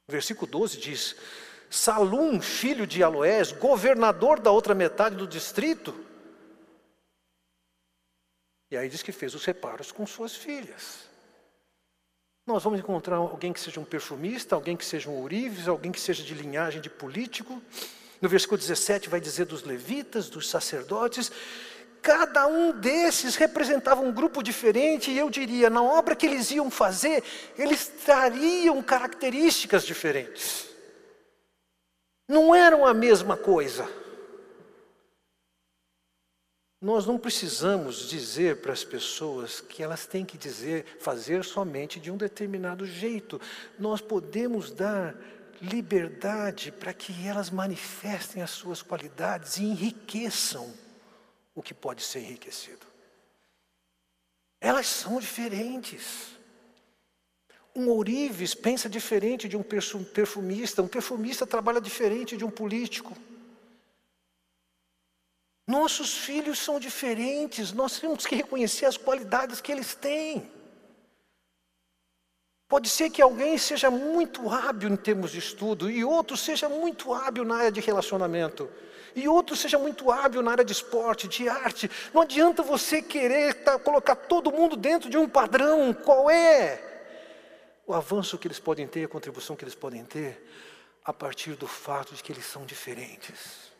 Versículo 0.08 0.50
12 0.50 0.78
diz: 0.78 1.16
Salum, 1.70 2.40
filho 2.40 2.86
de 2.86 3.02
Aloés, 3.02 3.52
governador 3.52 4.40
da 4.40 4.50
outra 4.50 4.74
metade 4.74 5.16
do 5.16 5.26
distrito. 5.26 5.94
E 8.70 8.76
aí 8.76 8.88
diz 8.88 9.02
que 9.02 9.12
fez 9.12 9.34
os 9.34 9.44
reparos 9.44 9.92
com 9.92 10.06
suas 10.06 10.34
filhas. 10.34 11.08
Nós 12.46 12.62
vamos 12.62 12.78
encontrar 12.78 13.16
alguém 13.16 13.52
que 13.52 13.60
seja 13.60 13.78
um 13.78 13.84
perfumista, 13.84 14.54
alguém 14.54 14.76
que 14.76 14.84
seja 14.84 15.10
um 15.10 15.20
ourives, 15.20 15.68
alguém 15.68 15.92
que 15.92 16.00
seja 16.00 16.22
de 16.22 16.32
linhagem 16.34 16.80
de 16.80 16.88
político. 16.88 17.62
No 18.20 18.28
versículo 18.28 18.58
17 18.58 19.08
vai 19.08 19.20
dizer 19.20 19.44
dos 19.44 19.62
levitas, 19.62 20.30
dos 20.30 20.48
sacerdotes. 20.48 21.30
Cada 22.02 22.46
um 22.46 22.72
desses 22.72 23.36
representava 23.36 24.00
um 24.00 24.12
grupo 24.12 24.42
diferente, 24.42 25.10
e 25.10 25.18
eu 25.18 25.28
diria, 25.28 25.68
na 25.68 25.82
obra 25.82 26.14
que 26.14 26.26
eles 26.26 26.50
iam 26.50 26.70
fazer, 26.70 27.22
eles 27.56 27.86
trariam 28.04 28.82
características 28.82 29.84
diferentes. 29.84 30.68
Não 32.28 32.54
eram 32.54 32.86
a 32.86 32.94
mesma 32.94 33.36
coisa. 33.36 33.88
Nós 36.80 37.06
não 37.06 37.18
precisamos 37.18 38.08
dizer 38.08 38.60
para 38.60 38.72
as 38.72 38.84
pessoas 38.84 39.60
que 39.60 39.82
elas 39.82 40.06
têm 40.06 40.24
que 40.24 40.38
dizer, 40.38 40.84
fazer 41.00 41.44
somente 41.44 41.98
de 41.98 42.10
um 42.10 42.16
determinado 42.16 42.86
jeito. 42.86 43.40
Nós 43.78 44.00
podemos 44.00 44.70
dar 44.70 45.16
liberdade 45.60 46.70
para 46.70 46.92
que 46.92 47.26
elas 47.26 47.50
manifestem 47.50 48.42
as 48.42 48.50
suas 48.50 48.80
qualidades 48.80 49.56
e 49.56 49.64
enriqueçam 49.64 50.72
o 51.58 51.62
que 51.62 51.74
pode 51.74 52.02
ser 52.04 52.20
enriquecido. 52.20 52.86
Elas 54.60 54.86
são 54.86 55.18
diferentes. 55.18 56.28
Um 57.74 57.88
ourives 57.88 58.54
pensa 58.54 58.88
diferente 58.88 59.48
de 59.48 59.56
um 59.56 59.62
perfumista, 59.62 60.82
um 60.82 60.88
perfumista 60.88 61.44
trabalha 61.44 61.80
diferente 61.80 62.36
de 62.36 62.44
um 62.44 62.50
político. 62.50 63.12
Nossos 65.66 66.16
filhos 66.16 66.60
são 66.60 66.78
diferentes, 66.78 67.72
nós 67.72 67.98
temos 67.98 68.24
que 68.24 68.36
reconhecer 68.36 68.86
as 68.86 68.96
qualidades 68.96 69.60
que 69.60 69.72
eles 69.72 69.96
têm. 69.96 70.48
Pode 72.68 72.88
ser 72.88 73.10
que 73.10 73.20
alguém 73.20 73.58
seja 73.58 73.90
muito 73.90 74.48
hábil 74.48 74.90
em 74.90 74.96
termos 74.96 75.32
de 75.32 75.38
estudo 75.38 75.90
e 75.90 76.04
outro 76.04 76.36
seja 76.36 76.68
muito 76.68 77.12
hábil 77.12 77.44
na 77.44 77.56
área 77.56 77.72
de 77.72 77.80
relacionamento. 77.80 78.70
E 79.14 79.28
outro 79.28 79.56
seja 79.56 79.78
muito 79.78 80.10
hábil 80.10 80.42
na 80.42 80.52
área 80.52 80.64
de 80.64 80.72
esporte, 80.72 81.28
de 81.28 81.48
arte. 81.48 81.90
Não 82.12 82.22
adianta 82.22 82.62
você 82.62 83.02
querer 83.02 83.54
tá, 83.54 83.78
colocar 83.78 84.14
todo 84.14 84.52
mundo 84.52 84.76
dentro 84.76 85.08
de 85.10 85.16
um 85.16 85.28
padrão. 85.28 85.92
Qual 85.92 86.30
é 86.30 86.82
o 87.86 87.94
avanço 87.94 88.38
que 88.38 88.46
eles 88.46 88.58
podem 88.58 88.86
ter, 88.86 89.04
a 89.04 89.08
contribuição 89.08 89.56
que 89.56 89.64
eles 89.64 89.74
podem 89.74 90.04
ter, 90.04 90.46
a 91.04 91.12
partir 91.12 91.54
do 91.54 91.66
fato 91.66 92.14
de 92.14 92.22
que 92.22 92.32
eles 92.32 92.44
são 92.44 92.66
diferentes? 92.66 93.72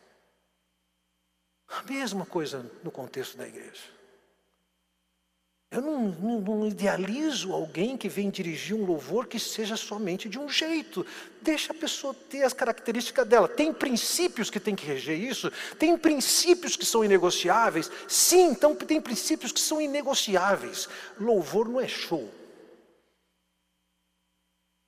A 1.67 1.83
mesma 1.83 2.25
coisa 2.25 2.69
no 2.83 2.89
contexto 2.89 3.37
da 3.37 3.47
igreja. 3.47 3.98
Eu 5.71 5.83
não, 5.83 5.99
não, 5.99 6.41
não, 6.41 6.67
idealizo 6.67 7.53
alguém 7.53 7.95
que 7.95 8.09
vem 8.09 8.31
dirigir 8.31 8.75
um 8.75 8.85
louvor 8.85 9.27
que 9.27 9.39
seja 9.39 9.77
somente 9.77 10.27
de 10.27 10.39
um 10.39 10.49
jeito. 10.49 11.05
Deixa 11.43 11.71
a 11.71 11.75
pessoa 11.75 12.11
ter 12.11 12.41
as 12.41 12.53
características 12.53 13.27
dela. 13.27 13.47
Tem 13.47 13.71
princípios 13.71 14.49
que 14.49 14.59
tem 14.59 14.75
que 14.75 14.83
reger 14.83 15.19
isso? 15.19 15.51
Tem 15.77 15.95
princípios 15.95 16.75
que 16.75 16.83
são 16.83 17.05
inegociáveis? 17.05 17.91
Sim, 18.07 18.49
então 18.49 18.73
tem 18.73 18.99
princípios 18.99 19.51
que 19.51 19.59
são 19.59 19.79
inegociáveis. 19.79 20.89
Louvor 21.19 21.69
não 21.69 21.79
é 21.79 21.87
show. 21.87 22.27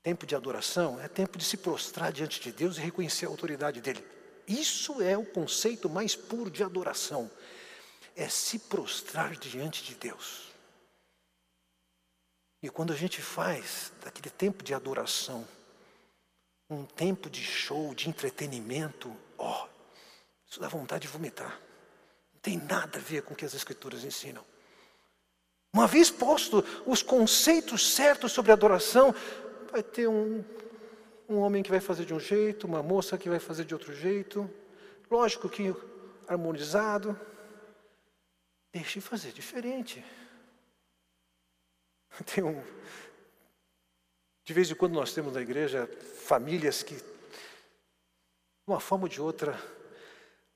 Tempo 0.01 0.25
de 0.25 0.35
adoração 0.35 0.99
é 0.99 1.07
tempo 1.07 1.37
de 1.37 1.45
se 1.45 1.57
prostrar 1.57 2.11
diante 2.11 2.41
de 2.41 2.51
Deus 2.51 2.77
e 2.77 2.81
reconhecer 2.81 3.27
a 3.27 3.29
autoridade 3.29 3.81
dele. 3.81 4.03
Isso 4.47 4.99
é 4.99 5.15
o 5.15 5.23
conceito 5.23 5.87
mais 5.87 6.15
puro 6.15 6.49
de 6.49 6.63
adoração. 6.63 7.29
É 8.15 8.27
se 8.27 8.57
prostrar 8.57 9.35
diante 9.35 9.83
de 9.83 9.93
Deus. 9.93 10.50
E 12.61 12.69
quando 12.69 12.93
a 12.93 12.95
gente 12.95 13.21
faz 13.21 13.91
daquele 14.03 14.29
tempo 14.29 14.63
de 14.63 14.73
adoração, 14.73 15.47
um 16.69 16.85
tempo 16.85 17.29
de 17.29 17.43
show, 17.43 17.93
de 17.95 18.07
entretenimento, 18.07 19.13
ó, 19.37 19.67
isso 20.47 20.59
dá 20.59 20.67
vontade 20.67 21.03
de 21.03 21.07
vomitar. 21.07 21.59
Não 22.33 22.41
tem 22.41 22.57
nada 22.57 22.99
a 22.99 23.01
ver 23.01 23.23
com 23.23 23.33
o 23.33 23.37
que 23.37 23.45
as 23.45 23.53
Escrituras 23.53 24.03
ensinam. 24.03 24.45
Uma 25.73 25.87
vez 25.87 26.11
posto 26.11 26.63
os 26.85 27.01
conceitos 27.01 27.93
certos 27.93 28.31
sobre 28.31 28.51
adoração, 28.51 29.15
vai 29.71 29.81
ter 29.81 30.07
um, 30.07 30.43
um 31.27 31.37
homem 31.37 31.63
que 31.63 31.69
vai 31.69 31.79
fazer 31.79 32.05
de 32.05 32.13
um 32.13 32.19
jeito, 32.19 32.67
uma 32.67 32.83
moça 32.83 33.17
que 33.17 33.29
vai 33.29 33.39
fazer 33.39 33.65
de 33.65 33.73
outro 33.73 33.93
jeito. 33.93 34.49
Lógico 35.09 35.49
que 35.49 35.73
harmonizado. 36.27 37.19
Deixe 38.71 39.01
fazer 39.01 39.31
diferente. 39.31 40.03
Tem 42.33 42.43
um, 42.43 42.61
de 44.43 44.53
vez 44.53 44.69
em 44.69 44.75
quando 44.75 44.93
nós 44.93 45.13
temos 45.13 45.33
na 45.33 45.41
igreja 45.41 45.89
famílias 46.25 46.83
que, 46.83 46.95
de 46.95 47.03
uma 48.67 48.79
forma 48.79 49.05
ou 49.05 49.09
de 49.09 49.21
outra, 49.21 49.57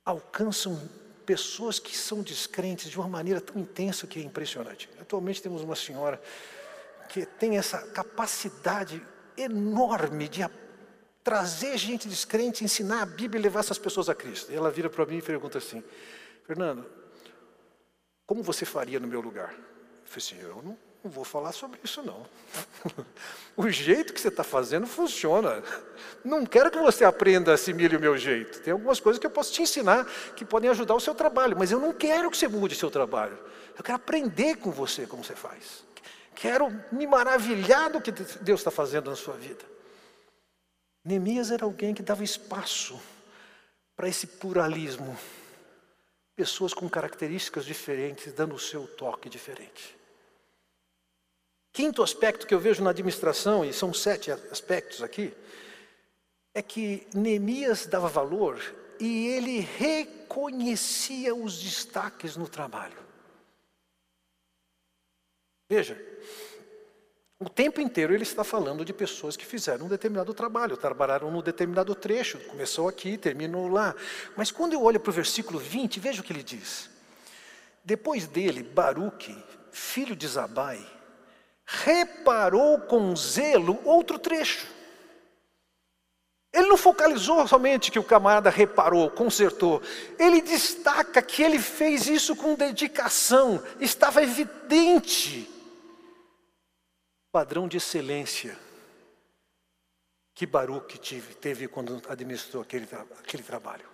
alcançam 0.04 0.78
pessoas 1.26 1.80
que 1.80 1.96
são 1.96 2.22
descrentes 2.22 2.90
de 2.90 2.98
uma 3.00 3.08
maneira 3.08 3.40
tão 3.40 3.60
intensa 3.60 4.06
que 4.06 4.20
é 4.20 4.24
impressionante. 4.24 4.90
Atualmente 5.00 5.42
temos 5.42 5.62
uma 5.62 5.76
senhora 5.76 6.22
que 7.10 7.26
tem 7.26 7.58
essa 7.58 7.80
capacidade 7.88 9.02
enorme 9.38 10.28
de 10.28 10.42
trazer 11.24 11.78
gente 11.78 12.08
descrente, 12.08 12.64
ensinar 12.64 13.02
a 13.02 13.06
Bíblia 13.06 13.40
e 13.40 13.44
levar 13.44 13.62
essas 13.62 13.78
pessoas 13.78 14.10
a 14.10 14.16
Cristo. 14.16 14.52
E 14.52 14.56
ela 14.56 14.70
vira 14.70 14.90
para 14.90 15.06
mim 15.06 15.18
e 15.18 15.22
pergunta 15.22 15.58
assim: 15.58 15.84
Fernando, 16.44 16.86
como 18.26 18.44
você 18.44 18.66
faria 18.66 19.00
no 19.00 19.08
meu 19.08 19.22
lugar? 19.22 19.54
Eu 19.54 20.06
falei 20.06 20.18
assim: 20.18 20.40
eu 20.40 20.62
não 20.62 20.85
não 21.06 21.12
vou 21.12 21.24
falar 21.24 21.52
sobre 21.52 21.80
isso 21.84 22.02
não. 22.02 22.26
o 23.56 23.70
jeito 23.70 24.12
que 24.12 24.20
você 24.20 24.30
está 24.30 24.44
fazendo 24.44 24.88
funciona. 24.88 25.64
Não 26.24 26.44
quero 26.48 26.72
que 26.72 26.80
você 26.80 27.06
aprenda 27.06 27.52
a 27.52 27.54
assimilar 27.54 27.96
o 27.96 28.02
meu 28.02 28.18
jeito. 28.18 28.60
Tem 28.62 28.74
algumas 28.74 29.00
coisas 29.00 29.20
que 29.20 29.28
eu 29.28 29.32
posso 29.32 29.54
te 29.54 29.62
ensinar 29.62 30.04
que 30.36 30.44
podem 30.44 30.68
ajudar 30.72 30.96
o 30.96 31.00
seu 31.00 31.14
trabalho, 31.14 31.56
mas 31.58 31.72
eu 31.72 31.80
não 31.80 31.94
quero 31.94 32.32
que 32.32 32.38
você 32.38 32.48
mude 32.48 32.74
o 32.74 32.78
seu 32.78 32.90
trabalho. 32.90 33.38
Eu 33.78 33.84
quero 33.84 33.98
aprender 33.98 34.56
com 34.56 34.72
você 34.72 35.06
como 35.06 35.24
você 35.24 35.36
faz. 35.36 35.86
Quero 36.34 36.74
me 36.92 37.06
maravilhar 37.06 37.92
do 37.92 38.02
que 38.02 38.12
Deus 38.12 38.62
está 38.62 38.72
fazendo 38.72 39.12
na 39.12 39.16
sua 39.16 39.36
vida. 39.36 39.64
Neemias 41.04 41.52
era 41.52 41.66
alguém 41.66 41.94
que 41.94 42.02
dava 42.02 42.24
espaço 42.24 43.00
para 43.96 44.10
esse 44.10 44.26
pluralismo. 44.26 45.16
Pessoas 46.36 46.74
com 46.74 46.90
características 46.90 47.64
diferentes, 47.64 48.34
dando 48.34 48.56
o 48.56 48.60
seu 48.60 48.88
toque 48.88 49.30
diferente. 49.30 49.96
Quinto 51.76 52.02
aspecto 52.02 52.48
que 52.48 52.54
eu 52.54 52.60
vejo 52.60 52.82
na 52.82 52.92
administração, 52.92 53.66
e 53.66 53.74
são 53.74 53.94
sete 53.94 54.32
aspectos 54.32 55.04
aqui, 55.04 55.34
é 56.54 56.62
que 56.62 57.06
Neemias 57.14 57.86
dava 57.86 58.08
valor 58.08 58.62
e 58.98 59.28
ele 59.28 59.60
reconhecia 59.60 61.36
os 61.36 61.62
destaques 61.62 62.38
no 62.38 62.48
trabalho. 62.48 62.98
Veja, 65.70 66.02
o 67.38 67.50
tempo 67.50 67.82
inteiro 67.82 68.14
ele 68.14 68.24
está 68.24 68.46
falando 68.46 68.86
de 68.86 68.94
pessoas 68.94 69.36
que 69.36 69.46
fizeram 69.46 69.88
um 69.88 69.90
determinado 69.90 70.34
trabalho, 70.34 70.78
trabalharam 70.78 71.30
num 71.30 71.42
determinado 71.42 71.94
trecho, 71.94 72.40
começou 72.46 72.88
aqui, 72.88 73.18
terminou 73.18 73.68
lá. 73.68 73.94
Mas 74.38 74.50
quando 74.50 74.72
eu 74.72 74.82
olho 74.82 75.02
para 75.02 75.10
o 75.10 75.14
versículo 75.14 75.60
20, 75.60 76.00
veja 76.00 76.22
o 76.22 76.24
que 76.24 76.32
ele 76.32 76.42
diz. 76.42 76.90
Depois 77.84 78.28
dele, 78.28 78.64
Baruque, 78.64 79.36
filho 79.74 80.16
de 80.16 80.26
Zabai, 80.26 80.95
reparou 81.66 82.80
com 82.82 83.16
zelo 83.16 83.80
outro 83.84 84.20
trecho. 84.20 84.68
Ele 86.54 86.68
não 86.68 86.78
focalizou 86.78 87.46
somente 87.48 87.92
que 87.92 88.00
o 88.00 88.04
camarada 88.04 88.50
reparou, 88.50 89.12
consertou. 89.12 89.82
Ele 90.18 90.42
destaca 90.42 91.22
que 91.22 91.44
ele 91.44 91.60
fez 91.60 92.08
isso 92.08 92.34
com 92.34 92.56
dedicação. 92.56 93.62
Estava 93.80 94.24
evidente 94.24 95.52
padrão 97.36 97.68
de 97.68 97.76
excelência 97.76 98.58
que 100.34 100.46
Baruch 100.46 100.98
teve, 100.98 101.36
teve 101.36 101.68
quando 101.68 102.02
administrou 102.08 102.64
aquele, 102.64 102.88
aquele 103.20 103.44
trabalho. 103.44 103.86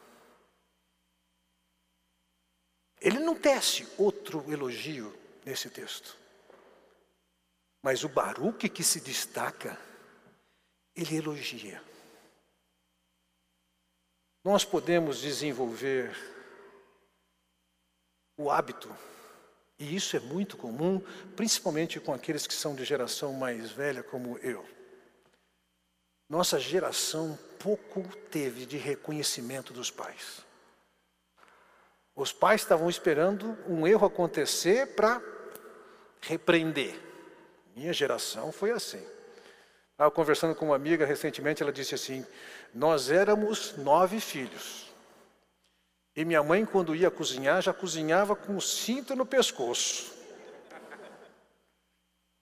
Ele 2.99 3.17
não 3.17 3.33
tece 3.33 3.87
outro 3.97 4.45
elogio 4.53 5.11
nesse 5.43 5.71
texto. 5.71 6.20
Mas 7.81 8.03
o 8.03 8.09
Baruque 8.09 8.69
que 8.69 8.83
se 8.83 9.01
destaca, 9.01 9.77
ele 10.95 11.15
elogia. 11.15 11.81
Nós 14.43 14.63
podemos 14.65 15.19
desenvolver 15.19 16.15
o 18.37 18.49
hábito, 18.49 18.93
e 19.77 19.95
isso 19.95 20.15
é 20.15 20.19
muito 20.19 20.57
comum, 20.57 20.99
principalmente 21.35 21.99
com 21.99 22.13
aqueles 22.13 22.45
que 22.45 22.53
são 22.53 22.75
de 22.75 22.83
geração 22.83 23.33
mais 23.33 23.71
velha, 23.71 24.03
como 24.03 24.37
eu. 24.39 24.67
Nossa 26.29 26.59
geração 26.59 27.37
pouco 27.59 28.03
teve 28.29 28.65
de 28.65 28.77
reconhecimento 28.77 29.73
dos 29.73 29.91
pais. 29.91 30.45
Os 32.15 32.31
pais 32.31 32.61
estavam 32.61 32.89
esperando 32.89 33.57
um 33.67 33.85
erro 33.85 34.05
acontecer 34.05 34.95
para 34.95 35.21
repreender. 36.21 37.10
Minha 37.75 37.93
geração 37.93 38.51
foi 38.51 38.71
assim. 38.71 39.01
Estava 39.91 40.11
conversando 40.11 40.55
com 40.55 40.65
uma 40.65 40.75
amiga 40.75 41.05
recentemente, 41.05 41.61
ela 41.61 41.71
disse 41.71 41.95
assim: 41.95 42.25
Nós 42.73 43.11
éramos 43.11 43.77
nove 43.77 44.19
filhos. 44.19 44.91
E 46.15 46.25
minha 46.25 46.43
mãe, 46.43 46.65
quando 46.65 46.95
ia 46.95 47.09
cozinhar, 47.09 47.61
já 47.61 47.73
cozinhava 47.73 48.35
com 48.35 48.57
o 48.57 48.61
cinto 48.61 49.15
no 49.15 49.25
pescoço. 49.25 50.11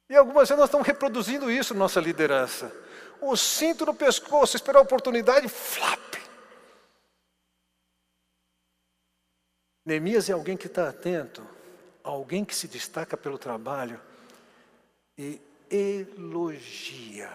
E 0.09 0.15
algumas 0.15 0.49
vezes 0.49 0.57
nós 0.57 0.69
estamos 0.69 0.87
reproduzindo 0.87 1.51
isso 1.51 1.73
na 1.73 1.81
nossa 1.81 1.99
liderança. 1.99 2.71
O 3.21 3.35
cinto 3.37 3.85
no 3.85 3.93
pescoço, 3.93 4.55
esperar 4.55 4.79
a 4.79 4.83
oportunidade, 4.83 5.47
flap. 5.47 6.15
Neemias 9.85 10.29
é 10.29 10.33
alguém 10.33 10.57
que 10.57 10.67
está 10.67 10.89
atento, 10.89 11.45
alguém 12.03 12.45
que 12.45 12.55
se 12.55 12.67
destaca 12.67 13.15
pelo 13.17 13.37
trabalho 13.37 13.99
e 15.19 15.41
elogia, 15.69 17.29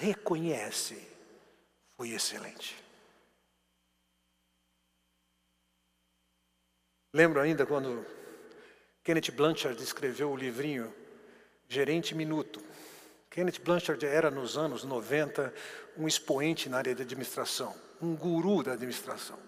reconhece, 0.00 1.00
foi 1.96 2.10
excelente. 2.10 2.76
Lembro 7.14 7.40
ainda 7.40 7.64
quando 7.64 8.04
Kenneth 9.04 9.30
Blanchard 9.30 9.80
escreveu 9.80 10.32
o 10.32 10.36
livrinho 10.36 10.92
Gerente 11.68 12.16
Minuto. 12.16 12.60
Kenneth 13.30 13.60
Blanchard 13.60 14.04
era, 14.04 14.32
nos 14.32 14.58
anos 14.58 14.82
90, 14.82 15.54
um 15.96 16.08
expoente 16.08 16.68
na 16.68 16.78
área 16.78 16.96
de 16.96 17.02
administração, 17.02 17.74
um 18.02 18.16
guru 18.16 18.64
da 18.64 18.72
administração. 18.72 19.47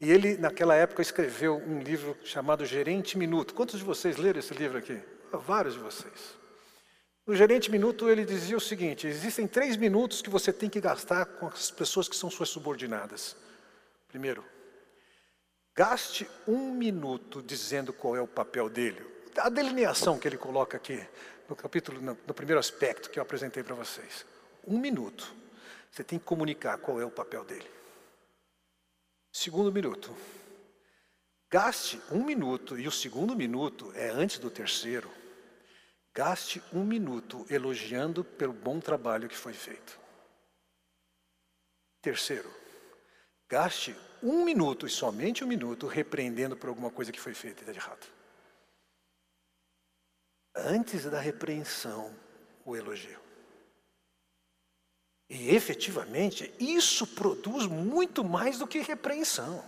E 0.00 0.10
ele, 0.10 0.36
naquela 0.36 0.74
época, 0.74 1.00
escreveu 1.00 1.56
um 1.56 1.80
livro 1.80 2.16
chamado 2.22 2.66
Gerente 2.66 3.16
Minuto. 3.16 3.54
Quantos 3.54 3.78
de 3.78 3.84
vocês 3.84 4.16
leram 4.16 4.38
esse 4.38 4.52
livro 4.52 4.76
aqui? 4.76 5.00
Vários 5.32 5.74
de 5.74 5.80
vocês. 5.80 6.36
No 7.26 7.34
Gerente 7.34 7.70
Minuto, 7.70 8.08
ele 8.08 8.24
dizia 8.24 8.56
o 8.56 8.60
seguinte: 8.60 9.06
existem 9.06 9.48
três 9.48 9.76
minutos 9.76 10.20
que 10.20 10.28
você 10.28 10.52
tem 10.52 10.68
que 10.68 10.80
gastar 10.80 11.24
com 11.24 11.46
as 11.46 11.70
pessoas 11.70 12.08
que 12.08 12.16
são 12.16 12.30
suas 12.30 12.50
subordinadas. 12.50 13.36
Primeiro, 14.06 14.44
gaste 15.74 16.28
um 16.46 16.72
minuto 16.72 17.42
dizendo 17.42 17.92
qual 17.92 18.14
é 18.14 18.20
o 18.20 18.28
papel 18.28 18.68
dele. 18.68 19.04
A 19.38 19.48
delineação 19.48 20.18
que 20.18 20.28
ele 20.28 20.38
coloca 20.38 20.76
aqui 20.76 21.02
no 21.48 21.56
capítulo, 21.56 22.00
no, 22.00 22.18
no 22.26 22.34
primeiro 22.34 22.60
aspecto 22.60 23.10
que 23.10 23.18
eu 23.18 23.22
apresentei 23.22 23.62
para 23.62 23.74
vocês. 23.74 24.26
Um 24.66 24.78
minuto. 24.78 25.34
Você 25.90 26.04
tem 26.04 26.18
que 26.18 26.24
comunicar 26.24 26.76
qual 26.78 27.00
é 27.00 27.04
o 27.04 27.10
papel 27.10 27.44
dele. 27.44 27.75
Segundo 29.38 29.70
minuto. 29.70 30.16
Gaste 31.50 32.00
um 32.10 32.24
minuto, 32.24 32.78
e 32.78 32.88
o 32.88 32.90
segundo 32.90 33.36
minuto 33.36 33.92
é 33.94 34.08
antes 34.08 34.38
do 34.38 34.50
terceiro. 34.50 35.10
Gaste 36.14 36.62
um 36.72 36.82
minuto 36.82 37.44
elogiando 37.50 38.24
pelo 38.24 38.54
bom 38.54 38.80
trabalho 38.80 39.28
que 39.28 39.36
foi 39.36 39.52
feito. 39.52 40.00
Terceiro, 42.00 42.50
gaste 43.46 43.94
um 44.22 44.42
minuto 44.42 44.86
e 44.86 44.90
somente 44.90 45.44
um 45.44 45.46
minuto 45.46 45.86
repreendendo 45.86 46.56
por 46.56 46.70
alguma 46.70 46.90
coisa 46.90 47.12
que 47.12 47.20
foi 47.20 47.34
feita 47.34 47.62
de 47.62 47.78
errado 47.78 48.06
antes 50.54 51.04
da 51.04 51.20
repreensão, 51.20 52.18
o 52.64 52.74
elogio. 52.74 53.25
E 55.28 55.54
efetivamente, 55.54 56.52
isso 56.58 57.06
produz 57.06 57.66
muito 57.66 58.24
mais 58.24 58.58
do 58.58 58.66
que 58.66 58.78
repreensão. 58.78 59.64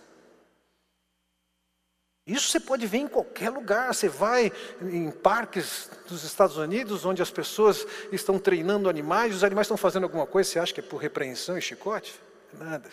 Isso 2.28 2.48
você 2.48 2.60
pode 2.60 2.86
ver 2.86 2.98
em 2.98 3.08
qualquer 3.08 3.48
lugar. 3.48 3.92
Você 3.94 4.06
vai 4.06 4.52
em 4.82 5.10
parques 5.10 5.90
dos 6.06 6.24
Estados 6.24 6.58
Unidos, 6.58 7.06
onde 7.06 7.22
as 7.22 7.30
pessoas 7.30 7.86
estão 8.12 8.38
treinando 8.38 8.88
animais, 8.88 9.34
os 9.34 9.42
animais 9.42 9.64
estão 9.64 9.78
fazendo 9.78 10.04
alguma 10.04 10.26
coisa, 10.26 10.50
você 10.50 10.58
acha 10.58 10.74
que 10.74 10.80
é 10.80 10.82
por 10.82 10.98
repreensão 10.98 11.56
e 11.56 11.62
chicote? 11.62 12.20
Nada. 12.52 12.90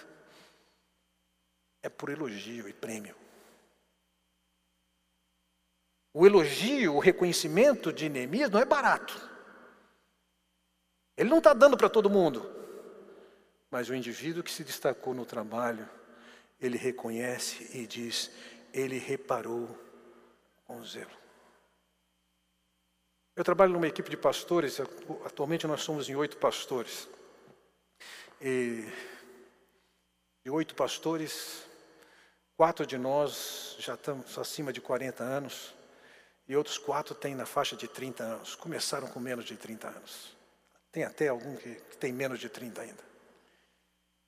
É 1.84 1.90
por 1.90 2.10
elogio 2.10 2.70
e 2.70 2.74
prêmio. 2.74 3.14
O 6.14 6.26
elogio, 6.26 6.96
o 6.96 7.00
reconhecimento 7.00 7.92
de 7.92 8.08
Neemias 8.08 8.50
não 8.50 8.62
é 8.62 8.66
barato. 8.66 9.35
Ele 11.18 11.30
não 11.30 11.38
está 11.38 11.54
dando 11.54 11.78
para 11.78 11.90
todo 11.90 12.10
mundo. 12.10 12.52
Mas 13.72 13.90
o 13.90 13.96
indivíduo 13.96 14.44
que 14.44 14.52
se 14.52 14.64
destacou 14.64 15.14
no 15.14 15.26
trabalho, 15.26 15.90
ele 16.60 16.78
reconhece 16.78 17.78
e 17.78 17.88
diz: 17.88 18.32
ele 18.74 18.98
reparou 18.98 19.70
com 20.66 20.84
zelo. 20.84 21.12
Eu 23.36 23.44
trabalho 23.44 23.74
numa 23.74 23.88
equipe 23.88 24.10
de 24.10 24.16
pastores, 24.16 24.80
atualmente 25.26 25.68
nós 25.68 25.82
somos 25.82 26.08
em 26.10 26.16
oito 26.16 26.38
pastores. 26.38 27.08
E 28.42 28.86
de 30.44 30.50
oito 30.50 30.76
pastores, 30.76 31.66
quatro 32.56 32.86
de 32.86 32.98
nós 32.98 33.76
já 33.80 33.96
estamos 33.96 34.38
acima 34.38 34.72
de 34.72 34.80
40 34.80 35.24
anos. 35.24 35.74
E 36.48 36.56
outros 36.56 36.78
quatro 36.78 37.16
têm 37.16 37.36
na 37.36 37.46
faixa 37.46 37.76
de 37.76 37.88
30 37.88 38.24
anos. 38.24 38.56
Começaram 38.56 39.08
com 39.08 39.20
menos 39.20 39.46
de 39.46 39.58
30 39.58 39.88
anos. 39.88 40.35
Tem 40.96 41.04
até 41.04 41.28
algum 41.28 41.58
que, 41.58 41.76
que 41.76 41.98
tem 41.98 42.14
menos 42.14 42.40
de 42.40 42.48
30 42.48 42.82
ainda. 42.82 43.04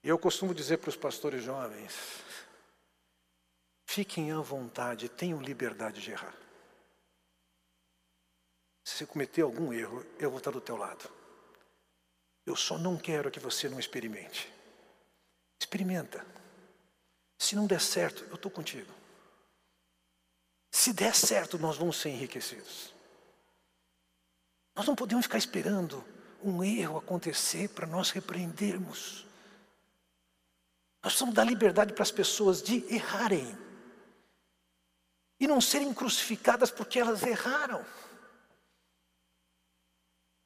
E 0.03 0.09
eu 0.09 0.19
costumo 0.19 0.53
dizer 0.53 0.75
para 0.79 0.89
os 0.89 0.97
pastores 0.97 1.41
jovens: 1.41 1.95
fiquem 3.85 4.33
à 4.33 4.39
vontade, 4.41 5.07
tenham 5.07 5.41
liberdade 5.41 6.01
de 6.01 6.11
errar. 6.11 6.35
Se 8.83 8.97
você 8.97 9.05
cometer 9.05 9.43
algum 9.43 9.71
erro, 9.71 10.05
eu 10.19 10.29
vou 10.29 10.39
estar 10.39 10.51
do 10.51 10.59
teu 10.59 10.75
lado. 10.75 11.09
Eu 12.45 12.57
só 12.57 12.77
não 12.77 12.97
quero 12.97 13.31
que 13.31 13.39
você 13.39 13.69
não 13.69 13.79
experimente. 13.79 14.51
Experimenta. 15.57 16.25
Se 17.39 17.55
não 17.55 17.65
der 17.65 17.79
certo, 17.79 18.25
eu 18.25 18.35
estou 18.35 18.51
contigo. 18.51 18.93
Se 20.69 20.91
der 20.91 21.15
certo, 21.15 21.57
nós 21.57 21.77
vamos 21.77 21.95
ser 21.95 22.09
enriquecidos. 22.09 22.93
Nós 24.75 24.85
não 24.85 24.97
podemos 24.97 25.25
ficar 25.25 25.37
esperando 25.37 26.16
um 26.49 26.63
erro 26.63 26.97
acontecer 26.97 27.69
para 27.69 27.85
nós 27.85 28.11
repreendermos. 28.11 29.25
Nós 31.03 31.13
precisamos 31.13 31.35
dar 31.35 31.43
liberdade 31.43 31.93
para 31.93 32.03
as 32.03 32.11
pessoas 32.11 32.61
de 32.61 32.83
errarem 32.93 33.57
e 35.39 35.47
não 35.47 35.61
serem 35.61 35.93
crucificadas 35.93 36.71
porque 36.71 36.99
elas 36.99 37.23
erraram. 37.23 37.85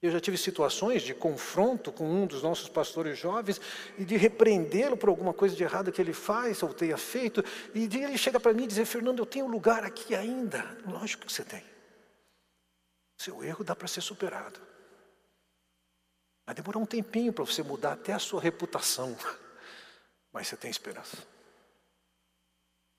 Eu 0.02 0.10
já 0.10 0.20
tive 0.20 0.36
situações 0.36 1.04
de 1.04 1.14
confronto 1.14 1.92
com 1.92 2.10
um 2.10 2.26
dos 2.26 2.42
nossos 2.42 2.68
pastores 2.68 3.20
jovens 3.20 3.62
e 4.00 4.04
de 4.04 4.18
repreendê-lo 4.18 4.98
por 4.98 5.10
alguma 5.10 5.32
coisa 5.32 5.56
de 5.56 5.64
errada 5.64 5.92
que 5.92 6.02
ele 6.02 6.14
faz 6.14 6.64
ou 6.64 6.74
tenha 6.74 6.98
feito. 6.98 7.44
E 7.76 7.84
ele 7.84 8.18
chega 8.18 8.40
para 8.40 8.52
mim 8.52 8.64
e 8.64 8.68
diz: 8.68 8.90
Fernando, 8.90 9.20
eu 9.20 9.28
tenho 9.28 9.46
lugar 9.46 9.84
aqui 9.84 10.16
ainda. 10.16 10.76
Lógico 10.88 11.28
que 11.28 11.32
você 11.32 11.44
tem. 11.44 11.64
Seu 13.16 13.44
erro 13.44 13.64
dá 13.64 13.76
para 13.76 13.88
ser 13.88 14.02
superado. 14.02 14.71
Vai 16.52 16.56
demorar 16.56 16.80
um 16.80 16.86
tempinho 16.86 17.32
para 17.32 17.46
você 17.46 17.64
mudar 17.64 17.94
até 17.94 18.12
a 18.12 18.20
sua 18.20 18.42
reputação. 18.42 19.18
Mas 20.34 20.50
você 20.50 20.58
tem 20.58 20.70
esperança. 20.70 21.16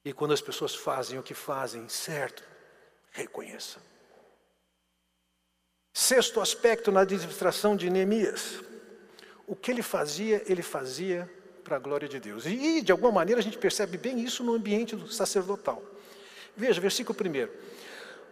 E 0.06 0.10
quando 0.10 0.32
as 0.32 0.40
pessoas 0.40 0.74
fazem 0.74 1.18
o 1.18 1.22
que 1.22 1.34
fazem 1.34 1.86
certo, 1.86 2.42
reconheça. 3.10 3.78
Sexto 5.92 6.40
aspecto 6.40 6.90
na 6.90 7.02
administração 7.02 7.76
de 7.76 7.90
Neemias. 7.90 8.62
O 9.46 9.54
que 9.54 9.70
ele 9.70 9.82
fazia, 9.82 10.42
ele 10.46 10.62
fazia 10.62 11.30
para 11.62 11.76
a 11.76 11.78
glória 11.78 12.08
de 12.08 12.18
Deus. 12.18 12.46
E, 12.46 12.80
de 12.80 12.90
alguma 12.90 13.12
maneira, 13.12 13.38
a 13.38 13.44
gente 13.44 13.58
percebe 13.58 13.98
bem 13.98 14.18
isso 14.18 14.42
no 14.42 14.54
ambiente 14.54 14.96
do 14.96 15.12
sacerdotal. 15.12 15.82
Veja, 16.56 16.80
versículo 16.80 17.18
1. 17.20 17.48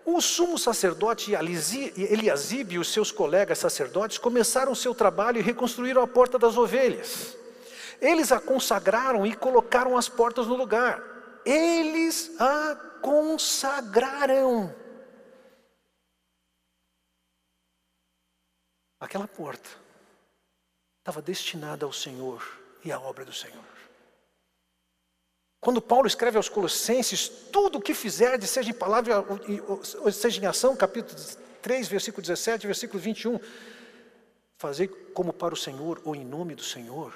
O 0.05 0.21
sumo 0.21 0.59
sacerdote 0.59 1.33
Eliasibe 1.33 2.75
e 2.75 2.79
os 2.79 2.93
seus 2.93 3.13
colegas 3.13 3.59
sacerdotes 3.59 4.19
começaram 4.19 4.75
seu 4.75 4.95
trabalho 4.95 5.39
e 5.39 5.43
reconstruíram 5.43 6.03
a 6.03 6.07
porta 6.07 6.39
das 6.39 6.57
ovelhas. 6.57 7.37
Eles 8.01 8.33
a 8.33 8.41
consagraram 8.41 9.27
e 9.27 9.35
colocaram 9.35 9.97
as 9.97 10.09
portas 10.09 10.47
no 10.47 10.57
lugar. 10.57 11.03
Eles 11.45 12.33
a 12.41 12.75
consagraram. 13.03 14.75
Aquela 18.99 19.29
porta 19.29 19.69
estava 20.99 21.23
destinada 21.23 21.85
ao 21.85 21.93
Senhor 21.93 22.43
e 22.85 22.93
à 22.93 23.01
obra 23.01 23.25
do 23.25 23.33
Senhor. 23.33 23.80
Quando 25.61 25.83
Paulo 25.83 26.07
escreve 26.07 26.39
aos 26.39 26.49
Colossenses, 26.49 27.29
tudo 27.29 27.79
o 27.79 27.83
que 27.83 27.93
fizer, 27.93 28.41
seja 28.43 28.71
em 28.71 28.75
palavra 28.75 29.23
ou 29.99 30.11
seja 30.11 30.41
em 30.41 30.47
ação, 30.47 30.75
capítulo 30.75 31.21
3, 31.61 31.87
versículo 31.87 32.23
17, 32.23 32.67
versículo 32.67 32.99
21, 32.99 33.39
fazer 34.57 34.89
como 35.13 35.35
para 35.35 35.53
o 35.53 35.57
Senhor 35.57 36.01
ou 36.05 36.17
em 36.17 36.25
nome 36.25 36.55
do 36.55 36.63
Senhor. 36.63 37.15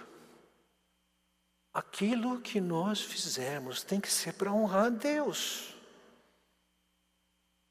Aquilo 1.73 2.41
que 2.41 2.61
nós 2.61 3.01
fizermos 3.01 3.83
tem 3.83 3.99
que 3.99 4.13
ser 4.13 4.35
para 4.35 4.53
honrar 4.53 4.87
a 4.87 4.91
Deus. 4.91 5.75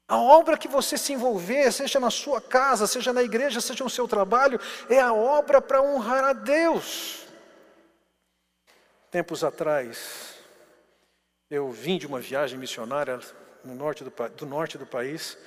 A 0.08 0.18
obra 0.18 0.58
que 0.58 0.68
você 0.68 0.98
se 0.98 1.12
envolver, 1.12 1.72
seja 1.72 1.98
na 2.00 2.10
sua 2.10 2.40
casa, 2.40 2.86
seja 2.86 3.12
na 3.12 3.22
igreja, 3.22 3.60
seja 3.60 3.84
no 3.84 3.88
seu 3.88 4.06
trabalho, 4.08 4.60
é 4.90 5.00
a 5.00 5.14
obra 5.14 5.62
para 5.62 5.80
honrar 5.80 6.24
a 6.24 6.32
Deus. 6.32 7.26
Tempos 9.10 9.42
atrás, 9.42 10.33
eu 11.50 11.70
vim 11.70 11.98
de 11.98 12.06
uma 12.06 12.20
viagem 12.20 12.58
missionária 12.58 13.20
no 13.64 13.74
norte 13.74 14.04
do, 14.04 14.12
do 14.36 14.46
norte 14.46 14.78
do 14.78 14.86
país 14.86 15.38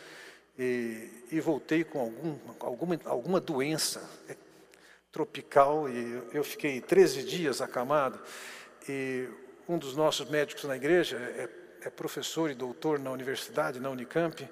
e, 0.58 1.10
e 1.32 1.40
voltei 1.40 1.84
com 1.84 2.00
algum, 2.00 2.38
alguma, 2.60 3.00
alguma 3.06 3.40
doença 3.40 4.02
tropical 5.12 5.90
e 5.90 6.22
eu 6.34 6.44
fiquei 6.44 6.82
13 6.82 7.24
dias 7.24 7.62
acamado. 7.62 8.20
E 8.88 9.28
um 9.68 9.78
dos 9.78 9.96
nossos 9.96 10.30
médicos 10.30 10.64
na 10.64 10.76
igreja 10.76 11.18
é, 11.18 11.88
é 11.88 11.90
professor 11.90 12.50
e 12.50 12.54
doutor 12.54 13.00
na 13.00 13.12
universidade, 13.12 13.80
na 13.80 13.90
Unicamp, 13.90 14.48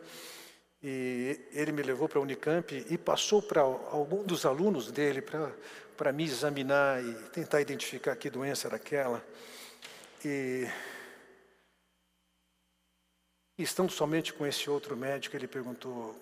e 0.84 1.40
ele 1.52 1.72
me 1.72 1.82
levou 1.82 2.08
para 2.08 2.20
a 2.20 2.22
Unicamp 2.22 2.86
e 2.90 2.98
passou 2.98 3.42
para 3.42 3.62
algum 3.62 4.24
dos 4.24 4.46
alunos 4.46 4.92
dele 4.92 5.22
para 5.22 6.12
me 6.12 6.26
examinar 6.26 7.04
e 7.04 7.14
tentar 7.30 7.62
identificar 7.62 8.16
que 8.16 8.30
doença 8.30 8.68
era 8.68 8.76
aquela. 8.76 9.26
E, 10.24 10.68
e 13.58 13.64
estando 13.64 13.92
somente 13.92 14.34
com 14.34 14.46
esse 14.46 14.70
outro 14.70 14.96
médico, 14.98 15.36
ele 15.36 15.48
perguntou: 15.48 16.16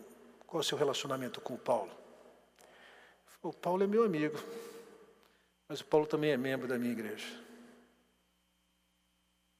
qual 0.46 0.62
é 0.62 0.64
o 0.64 0.68
seu 0.68 0.78
relacionamento 0.78 1.42
com 1.42 1.56
o 1.56 1.58
Paulo? 1.58 1.92
O 3.42 3.52
Paulo 3.52 3.84
é 3.84 3.88
meu 3.88 4.04
amigo, 4.04 4.38
mas 5.68 5.82
o 5.82 5.86
Paulo 5.86 6.08
também 6.08 6.32
é 6.32 6.38
membro 6.38 6.68
da 6.68 6.78
minha 6.78 6.94
igreja. 6.94 7.28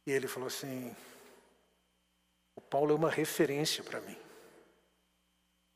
E 0.06 0.12
ele 0.12 0.28
falou 0.28 0.48
assim: 0.48 0.96
o 2.56 2.62
Paulo 2.62 2.94
é 2.94 2.96
uma 2.96 3.10
referência 3.10 3.84
para 3.84 4.00
mim. 4.02 4.18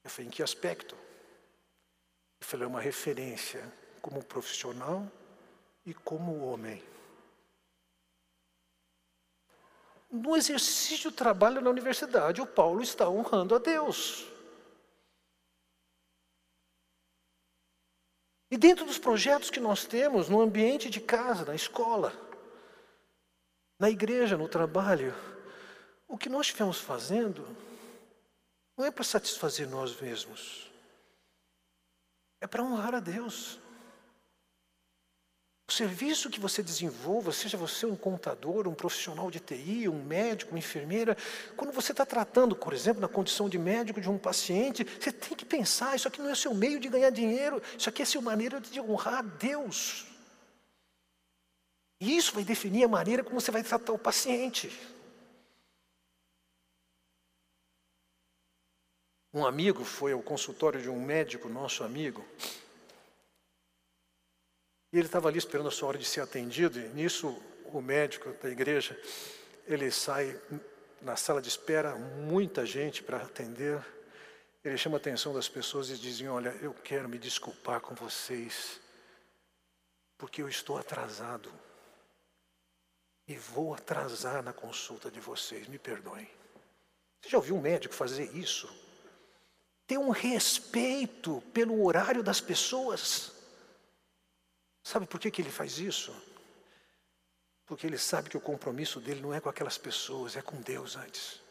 Eu 0.04 0.10
falei: 0.10 0.28
em 0.28 0.32
que 0.32 0.44
aspecto? 0.44 0.96
Ele 0.96 2.48
falou: 2.48 2.66
é 2.66 2.70
uma 2.70 2.82
referência 2.82 3.62
como 4.02 4.24
profissional 4.24 5.10
e 5.86 5.94
como 5.94 6.46
homem. 6.46 6.84
No 10.10 10.36
exercício 10.36 11.12
do 11.12 11.16
trabalho 11.16 11.62
na 11.62 11.70
universidade, 11.70 12.42
o 12.42 12.48
Paulo 12.48 12.82
está 12.82 13.10
honrando 13.10 13.56
a 13.56 13.58
Deus. 13.58 14.26
E 18.50 18.58
dentro 18.58 18.86
dos 18.86 18.98
projetos 18.98 19.50
que 19.50 19.60
nós 19.60 19.86
temos, 19.86 20.30
no 20.30 20.40
ambiente 20.40 20.90
de 20.90 21.02
casa, 21.02 21.44
na 21.44 21.56
escola, 21.56 22.14
na 23.78 23.90
igreja, 23.90 24.38
no 24.38 24.48
trabalho, 24.48 25.14
o 26.08 26.18
que 26.18 26.30
nós 26.30 26.48
estivermos 26.48 26.80
fazendo 26.80 27.46
não 28.78 28.86
é 28.86 28.92
para 28.92 29.04
satisfazer 29.04 29.68
nós 29.68 30.00
mesmos, 30.00 30.72
é 32.40 32.48
para 32.48 32.64
honrar 32.64 32.96
a 32.96 33.00
Deus. 33.00 33.60
O 35.70 35.72
serviço 35.72 36.30
que 36.30 36.40
você 36.40 36.64
desenvolva, 36.64 37.34
seja 37.34 37.58
você 37.58 37.86
um 37.86 37.96
contador, 37.96 38.70
um 38.70 38.74
profissional 38.74 39.30
de 39.30 39.42
TI, 39.42 39.90
um 39.90 40.02
médico, 40.02 40.52
uma 40.52 40.60
enfermeira, 40.60 41.18
quando 41.58 41.74
você 41.74 41.92
está 41.92 42.06
tratando, 42.06 42.56
por 42.56 42.72
exemplo, 42.72 43.02
na 43.02 43.08
condição 43.10 43.50
de 43.50 43.60
médico 43.60 44.00
de 44.00 44.10
um 44.10 44.18
paciente, 44.18 44.86
você 44.86 45.12
tem 45.12 45.36
que 45.36 45.44
pensar: 45.44 45.94
isso 45.94 46.08
aqui 46.08 46.22
não 46.22 46.30
é 46.30 46.36
seu 46.36 46.54
meio 46.54 46.80
de 46.80 46.88
ganhar 46.88 47.10
dinheiro, 47.10 47.62
isso 47.78 47.90
aqui 47.90 48.02
é 48.02 48.06
sua 48.06 48.22
maneira 48.22 48.62
de 48.62 48.80
honrar 48.80 49.16
a 49.16 49.22
Deus. 49.22 50.06
E 52.00 52.16
isso 52.16 52.34
vai 52.34 52.46
definir 52.46 52.86
a 52.86 52.88
maneira 52.88 53.22
como 53.22 53.42
você 53.42 53.52
vai 53.52 53.62
tratar 53.62 53.92
o 53.92 54.00
paciente. 54.00 54.72
Um 59.34 59.46
amigo 59.46 59.84
foi 59.84 60.14
ao 60.14 60.22
consultório 60.22 60.82
de 60.82 60.90
um 60.90 61.04
médico, 61.04 61.50
nosso 61.50 61.84
amigo, 61.84 62.26
e 64.92 64.98
ele 64.98 65.08
estava 65.08 65.28
ali 65.28 65.38
esperando 65.38 65.68
a 65.68 65.72
sua 65.72 65.90
hora 65.90 65.98
de 65.98 66.06
ser 66.06 66.22
atendido, 66.22 66.80
e 66.80 66.88
nisso 66.90 67.36
o 67.66 67.82
médico 67.82 68.32
da 68.42 68.50
igreja, 68.50 69.00
ele 69.66 69.92
sai 69.92 70.40
na 71.02 71.16
sala 71.16 71.42
de 71.42 71.50
espera, 71.50 71.96
muita 71.96 72.66
gente 72.66 73.04
para 73.04 73.18
atender. 73.18 73.84
Ele 74.64 74.78
chama 74.78 74.98
a 74.98 75.00
atenção 75.00 75.34
das 75.34 75.48
pessoas 75.48 75.90
e 75.90 75.98
diz: 75.98 76.22
Olha, 76.22 76.50
eu 76.62 76.74
quero 76.74 77.08
me 77.08 77.18
desculpar 77.18 77.82
com 77.82 77.94
vocês, 77.96 78.80
porque 80.18 80.42
eu 80.42 80.50
estou 80.50 80.78
atrasado. 80.78 81.52
E 83.28 83.36
vou 83.36 83.74
atrasar 83.74 84.42
na 84.42 84.54
consulta 84.54 85.12
de 85.12 85.20
vocês, 85.20 85.68
me 85.68 85.78
perdoem. 85.78 86.30
Você 87.22 87.30
já 87.30 87.38
ouviu 87.38 87.56
um 87.56 87.62
médico 87.62 87.94
fazer 87.94 88.34
isso? 88.34 88.74
Ter 89.86 89.98
um 89.98 90.12
respeito 90.12 91.42
pelo 91.54 91.86
horário 91.86 92.24
das 92.24 92.40
pessoas. 92.40 93.34
Sabe 94.88 95.06
por 95.06 95.20
que, 95.20 95.30
que 95.30 95.42
ele 95.42 95.52
faz 95.52 95.80
isso? 95.80 96.16
Porque 97.66 97.86
ele 97.86 97.98
sabe 97.98 98.30
que 98.30 98.38
o 98.38 98.42
compromisso 98.42 99.02
dele 99.02 99.20
não 99.20 99.34
é 99.34 99.42
com 99.42 99.50
aquelas 99.50 99.78
pessoas, 99.78 100.38
é 100.38 100.42
com 100.42 100.62
Deus 100.62 100.96
antes. 100.96 101.42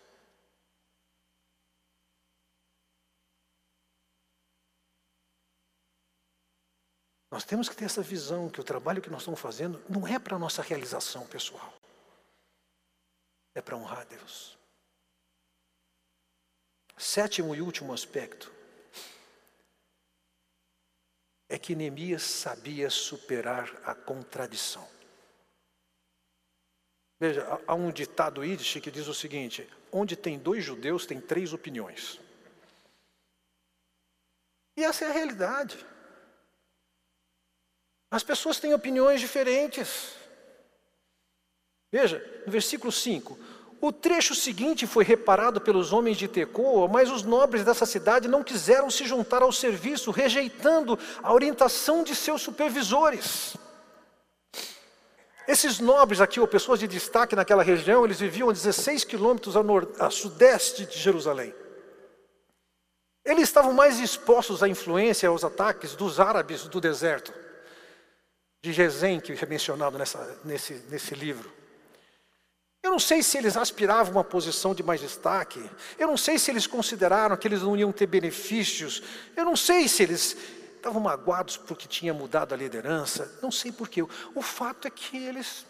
Nós 7.30 7.44
temos 7.44 7.68
que 7.68 7.76
ter 7.76 7.84
essa 7.84 8.00
visão 8.00 8.48
que 8.48 8.62
o 8.62 8.64
trabalho 8.64 9.02
que 9.02 9.10
nós 9.10 9.20
estamos 9.20 9.38
fazendo 9.38 9.84
não 9.86 10.08
é 10.08 10.18
para 10.18 10.36
a 10.36 10.38
nossa 10.38 10.62
realização 10.62 11.26
pessoal, 11.26 11.74
é 13.54 13.60
para 13.60 13.76
honrar 13.76 14.06
Deus. 14.06 14.56
Sétimo 16.96 17.54
e 17.54 17.60
último 17.60 17.92
aspecto 17.92 18.55
é 21.48 21.58
que 21.58 21.74
Neemias 21.74 22.22
sabia 22.22 22.90
superar 22.90 23.70
a 23.84 23.94
contradição. 23.94 24.86
Veja, 27.18 27.60
há 27.66 27.74
um 27.74 27.90
ditado 27.90 28.44
ídis 28.44 28.80
que 28.80 28.90
diz 28.90 29.06
o 29.06 29.14
seguinte: 29.14 29.68
onde 29.90 30.16
tem 30.16 30.38
dois 30.38 30.64
judeus, 30.64 31.06
tem 31.06 31.20
três 31.20 31.52
opiniões. 31.52 32.20
E 34.76 34.84
essa 34.84 35.04
é 35.06 35.08
a 35.08 35.12
realidade. 35.12 35.84
As 38.10 38.22
pessoas 38.22 38.60
têm 38.60 38.74
opiniões 38.74 39.20
diferentes. 39.20 40.14
Veja, 41.90 42.18
no 42.44 42.52
versículo 42.52 42.92
5: 42.92 43.38
o 43.80 43.92
trecho 43.92 44.34
seguinte 44.34 44.86
foi 44.86 45.04
reparado 45.04 45.60
pelos 45.60 45.92
homens 45.92 46.16
de 46.16 46.26
Tecoa, 46.26 46.88
mas 46.88 47.10
os 47.10 47.22
nobres 47.22 47.64
dessa 47.64 47.84
cidade 47.84 48.26
não 48.28 48.42
quiseram 48.42 48.90
se 48.90 49.04
juntar 49.06 49.42
ao 49.42 49.52
serviço, 49.52 50.10
rejeitando 50.10 50.98
a 51.22 51.32
orientação 51.32 52.02
de 52.02 52.14
seus 52.14 52.40
supervisores. 52.42 53.56
Esses 55.46 55.78
nobres 55.78 56.20
aqui, 56.20 56.40
ou 56.40 56.48
pessoas 56.48 56.80
de 56.80 56.88
destaque 56.88 57.36
naquela 57.36 57.62
região, 57.62 58.04
eles 58.04 58.18
viviam 58.18 58.50
a 58.50 58.52
16 58.52 59.04
quilômetros 59.04 59.54
a, 60.00 60.10
sudeste 60.10 60.86
de 60.86 60.98
Jerusalém. 60.98 61.54
Eles 63.24 63.44
estavam 63.44 63.72
mais 63.72 64.00
expostos 64.00 64.62
à 64.62 64.68
influência, 64.68 65.28
aos 65.28 65.44
ataques 65.44 65.94
dos 65.94 66.18
árabes 66.18 66.64
do 66.64 66.80
deserto, 66.80 67.32
de 68.60 68.72
Gesem, 68.72 69.20
que 69.20 69.32
é 69.32 69.46
mencionado 69.46 69.98
nessa, 69.98 70.40
nesse, 70.44 70.74
nesse 70.88 71.14
livro. 71.14 71.52
Eu 72.86 72.92
não 72.92 73.00
sei 73.00 73.20
se 73.20 73.36
eles 73.36 73.56
aspiravam 73.56 74.12
uma 74.12 74.22
posição 74.22 74.72
de 74.72 74.80
mais 74.80 75.00
destaque. 75.00 75.58
Eu 75.98 76.06
não 76.06 76.16
sei 76.16 76.38
se 76.38 76.52
eles 76.52 76.68
consideraram 76.68 77.36
que 77.36 77.48
eles 77.48 77.62
não 77.62 77.76
iam 77.76 77.90
ter 77.90 78.06
benefícios. 78.06 79.02
Eu 79.34 79.44
não 79.44 79.56
sei 79.56 79.88
se 79.88 80.04
eles 80.04 80.36
estavam 80.76 81.02
magoados 81.02 81.56
porque 81.56 81.88
tinha 81.88 82.14
mudado 82.14 82.54
a 82.54 82.56
liderança. 82.56 83.40
Não 83.42 83.50
sei 83.50 83.72
porquê. 83.72 84.02
O 84.02 84.40
fato 84.40 84.86
é 84.86 84.90
que 84.90 85.16
eles 85.16 85.66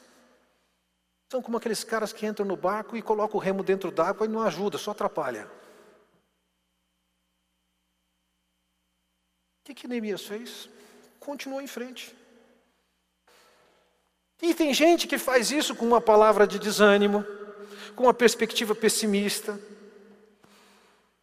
são 1.33 1.41
como 1.41 1.57
aqueles 1.57 1.83
caras 1.83 2.13
que 2.13 2.27
entram 2.27 2.45
no 2.45 2.55
barco 2.55 2.99
e 2.99 3.01
colocam 3.01 3.41
o 3.41 3.43
remo 3.43 3.65
dentro 3.65 3.91
d'água 3.91 4.27
e 4.27 4.29
não 4.29 4.43
ajuda, 4.43 4.77
só 4.77 4.91
atrapalha. 4.91 5.51
O 9.63 9.65
que, 9.65 9.75
que 9.75 9.89
Neemias 9.89 10.27
fez? 10.27 10.69
Continuou 11.19 11.63
em 11.63 11.67
frente. 11.67 12.15
E 14.43 14.55
tem 14.55 14.73
gente 14.75 15.07
que 15.07 15.19
faz 15.19 15.51
isso 15.51 15.75
com 15.75 15.87
uma 15.87 16.01
palavra 16.01 16.47
de 16.47 16.59
desânimo, 16.59 17.25
com 17.95 18.05
uma 18.05 18.15
perspectiva 18.15 18.75
pessimista, 18.75 19.59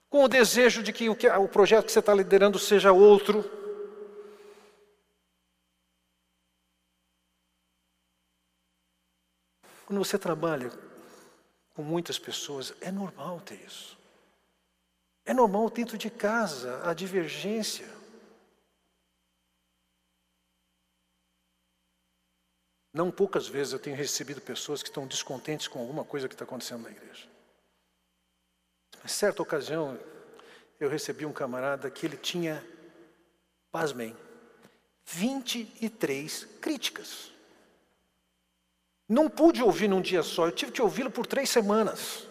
com 0.10 0.24
o 0.24 0.28
desejo 0.28 0.82
de 0.82 0.92
que 0.92 1.10
o, 1.10 1.16
que, 1.16 1.28
o 1.28 1.48
projeto 1.48 1.86
que 1.86 1.92
você 1.92 2.00
está 2.00 2.14
liderando 2.14 2.58
seja 2.58 2.92
outro. 2.92 3.44
Quando 9.86 10.00
você 10.04 10.18
trabalha 10.18 10.72
com 11.76 11.84
muitas 11.84 12.18
pessoas, 12.18 12.74
é 12.82 12.92
normal 12.92 13.40
ter 13.42 13.60
isso. 13.66 13.98
É 15.26 15.34
normal 15.34 15.70
dentro 15.70 15.98
de 15.98 16.10
casa 16.10 16.82
a 16.88 16.94
divergência. 16.94 18.03
Não 22.94 23.10
poucas 23.10 23.48
vezes 23.48 23.74
eu 23.74 23.80
tenho 23.80 23.96
recebido 23.96 24.40
pessoas 24.40 24.84
que 24.84 24.90
estão 24.90 25.08
descontentes 25.08 25.68
com 25.68 25.80
alguma 25.80 26.06
coisa 26.06 26.28
que 26.28 26.36
está 26.36 26.46
acontecendo 26.46 26.84
na 26.84 26.92
igreja. 26.92 27.28
Em 29.04 29.08
certa 29.08 29.42
ocasião, 29.42 30.00
eu 30.80 30.88
recebi 30.88 31.26
um 31.26 31.34
camarada 31.34 31.90
que 31.90 32.06
ele 32.06 32.16
tinha, 32.16 32.64
pasmem, 33.72 34.16
23 35.06 36.46
críticas. 36.62 37.32
Não 39.10 39.28
pude 39.28 39.64
ouvir 39.64 39.88
num 39.88 40.02
dia 40.02 40.22
só, 40.22 40.46
eu 40.46 40.52
tive 40.52 40.72
que 40.72 40.82
ouvi-lo 40.82 41.10
por 41.10 41.26
três 41.26 41.50
semanas. 41.50 42.28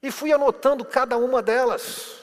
E 0.00 0.12
fui 0.12 0.32
anotando 0.32 0.84
cada 0.84 1.16
uma 1.16 1.42
delas. 1.42 2.22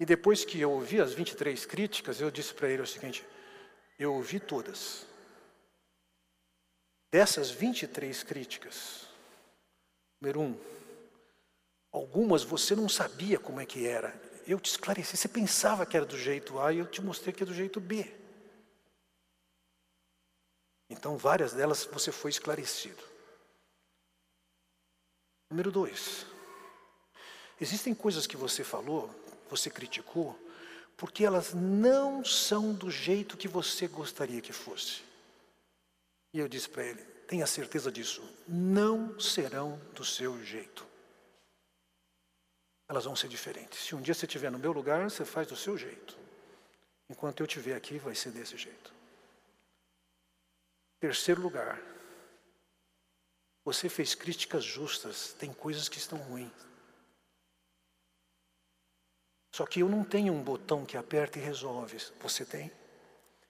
E 0.00 0.06
depois 0.06 0.44
que 0.44 0.60
eu 0.60 0.72
ouvi 0.72 1.00
as 1.00 1.12
23 1.12 1.66
críticas, 1.66 2.20
eu 2.20 2.30
disse 2.30 2.52
para 2.54 2.68
ele 2.68 2.82
o 2.82 2.86
seguinte: 2.86 3.24
eu 3.98 4.14
ouvi 4.14 4.38
todas. 4.38 5.06
Dessas 7.12 7.50
23 7.50 8.22
críticas, 8.22 9.06
número 10.20 10.40
um, 10.40 10.60
algumas 11.92 12.42
você 12.42 12.74
não 12.74 12.88
sabia 12.88 13.38
como 13.38 13.60
é 13.60 13.66
que 13.66 13.86
era. 13.86 14.14
Eu 14.46 14.60
te 14.60 14.70
esclareci, 14.70 15.16
você 15.16 15.28
pensava 15.28 15.86
que 15.86 15.96
era 15.96 16.04
do 16.04 16.18
jeito 16.18 16.58
A 16.60 16.72
e 16.72 16.78
eu 16.78 16.86
te 16.86 17.00
mostrei 17.00 17.32
que 17.32 17.42
é 17.42 17.46
do 17.46 17.54
jeito 17.54 17.80
B. 17.80 18.12
Então, 20.88 21.16
várias 21.16 21.52
delas 21.52 21.84
você 21.84 22.12
foi 22.12 22.30
esclarecido. 22.30 23.02
Número 25.50 25.70
dois, 25.70 26.26
existem 27.60 27.94
coisas 27.94 28.26
que 28.26 28.36
você 28.36 28.62
falou, 28.64 29.08
você 29.48 29.70
criticou, 29.70 30.38
porque 30.96 31.24
elas 31.24 31.52
não 31.52 32.24
são 32.24 32.72
do 32.72 32.90
jeito 32.90 33.36
que 33.36 33.48
você 33.48 33.86
gostaria 33.86 34.40
que 34.40 34.52
fosse. 34.52 35.02
E 36.32 36.38
eu 36.38 36.48
disse 36.48 36.68
para 36.68 36.84
ele: 36.84 37.02
tenha 37.26 37.46
certeza 37.46 37.90
disso, 37.92 38.22
não 38.46 39.18
serão 39.20 39.78
do 39.94 40.04
seu 40.04 40.42
jeito. 40.42 40.86
Elas 42.88 43.04
vão 43.04 43.16
ser 43.16 43.28
diferentes. 43.28 43.80
Se 43.80 43.94
um 43.94 44.00
dia 44.00 44.14
você 44.14 44.26
estiver 44.26 44.50
no 44.50 44.58
meu 44.58 44.72
lugar, 44.72 45.10
você 45.10 45.24
faz 45.24 45.48
do 45.48 45.56
seu 45.56 45.76
jeito. 45.76 46.16
Enquanto 47.08 47.40
eu 47.40 47.46
estiver 47.46 47.74
aqui, 47.74 47.98
vai 47.98 48.14
ser 48.14 48.30
desse 48.30 48.56
jeito. 48.56 48.94
Terceiro 51.00 51.42
lugar, 51.42 51.80
você 53.64 53.88
fez 53.88 54.14
críticas 54.14 54.64
justas, 54.64 55.32
tem 55.32 55.52
coisas 55.52 55.88
que 55.88 55.98
estão 55.98 56.18
ruins. 56.18 56.52
Só 59.56 59.64
que 59.64 59.80
eu 59.80 59.88
não 59.88 60.04
tenho 60.04 60.34
um 60.34 60.42
botão 60.42 60.84
que 60.84 60.98
aperta 60.98 61.38
e 61.38 61.42
resolve. 61.42 61.96
Você 62.20 62.44
tem? 62.44 62.70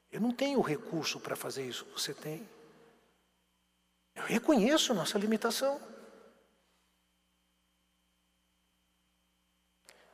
Eu 0.09 0.21
não 0.21 0.31
tenho 0.33 0.61
recurso 0.61 1.19
para 1.19 1.35
fazer 1.35 1.67
isso. 1.67 1.85
Você 1.87 2.15
tem? 2.15 2.49
Eu 4.15 4.23
reconheço 4.23 4.95
nossa 4.95 5.19
limitação. 5.19 5.81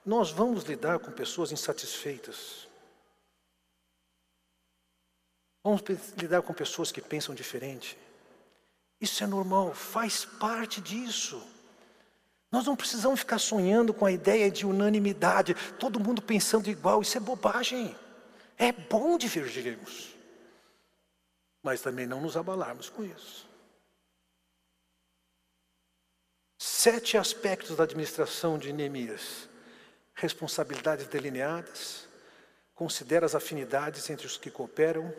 Nós 0.02 0.30
vamos 0.30 0.64
lidar 0.64 0.98
com 0.98 1.12
pessoas 1.12 1.52
insatisfeitas. 1.52 2.66
Vamos 5.62 5.82
lidar 6.16 6.40
com 6.40 6.54
pessoas 6.54 6.90
que 6.90 7.02
pensam 7.02 7.34
diferente. 7.34 7.98
Isso 8.98 9.22
é 9.22 9.26
normal, 9.26 9.74
faz 9.74 10.24
parte 10.24 10.80
disso. 10.80 11.46
Nós 12.52 12.66
não 12.66 12.76
precisamos 12.76 13.20
ficar 13.20 13.38
sonhando 13.38 13.94
com 13.94 14.04
a 14.04 14.12
ideia 14.12 14.50
de 14.50 14.66
unanimidade, 14.66 15.54
todo 15.78 15.98
mundo 15.98 16.20
pensando 16.20 16.68
igual, 16.68 17.00
isso 17.00 17.16
é 17.16 17.20
bobagem. 17.20 17.96
É 18.58 18.70
bom 18.70 19.16
divergirmos, 19.16 20.14
mas 21.62 21.80
também 21.80 22.06
não 22.06 22.20
nos 22.20 22.36
abalarmos 22.36 22.90
com 22.90 23.02
isso. 23.02 23.48
Sete 26.58 27.16
aspectos 27.16 27.74
da 27.74 27.84
administração 27.84 28.58
de 28.58 28.70
Neemias: 28.70 29.48
responsabilidades 30.14 31.06
delineadas, 31.06 32.06
considera 32.74 33.24
as 33.24 33.34
afinidades 33.34 34.10
entre 34.10 34.26
os 34.26 34.36
que 34.36 34.50
cooperam, 34.50 35.12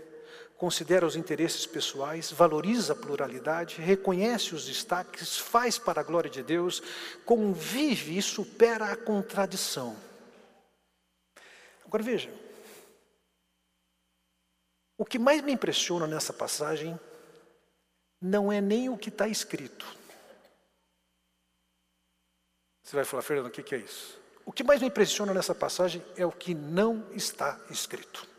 considera 0.58 1.06
os 1.06 1.16
interesses 1.16 1.66
pessoais, 1.66 2.32
valoriza 2.32 2.94
a 2.94 2.96
pluralidade, 2.96 3.82
reconhece 3.82 4.56
os 4.56 4.66
destaques, 4.66 5.38
faz 5.38 5.78
para 5.78 6.02
a 6.02 6.04
glória 6.04 6.30
de 6.30 6.42
Deus, 6.42 6.82
convive 7.26 8.18
e 8.18 8.22
supera 8.22 8.86
a 8.86 8.96
contradição. 8.96 9.98
Agora 11.86 12.04
veja, 12.04 12.34
o 14.98 15.06
que 15.06 15.20
mais 15.20 15.42
me 15.42 15.52
impressiona 15.52 16.08
nessa 16.08 16.32
passagem 16.32 17.00
não 18.22 18.52
é 18.52 18.62
nem 18.62 18.90
o 18.90 18.98
que 18.98 19.10
está 19.10 19.28
escrito. 19.28 19.86
Você 22.82 22.96
vai 22.96 23.06
falar, 23.06 23.22
Fernando, 23.22 23.48
o 23.48 23.52
que 23.52 23.76
é 23.76 23.80
isso? 23.80 24.20
O 24.46 24.52
que 24.52 24.64
mais 24.64 24.82
me 24.82 24.88
impressiona 24.88 25.34
nessa 25.34 25.56
passagem 25.56 26.04
é 26.16 26.26
o 26.26 26.32
que 26.32 26.54
não 26.54 27.10
está 27.14 27.60
escrito. 27.70 28.33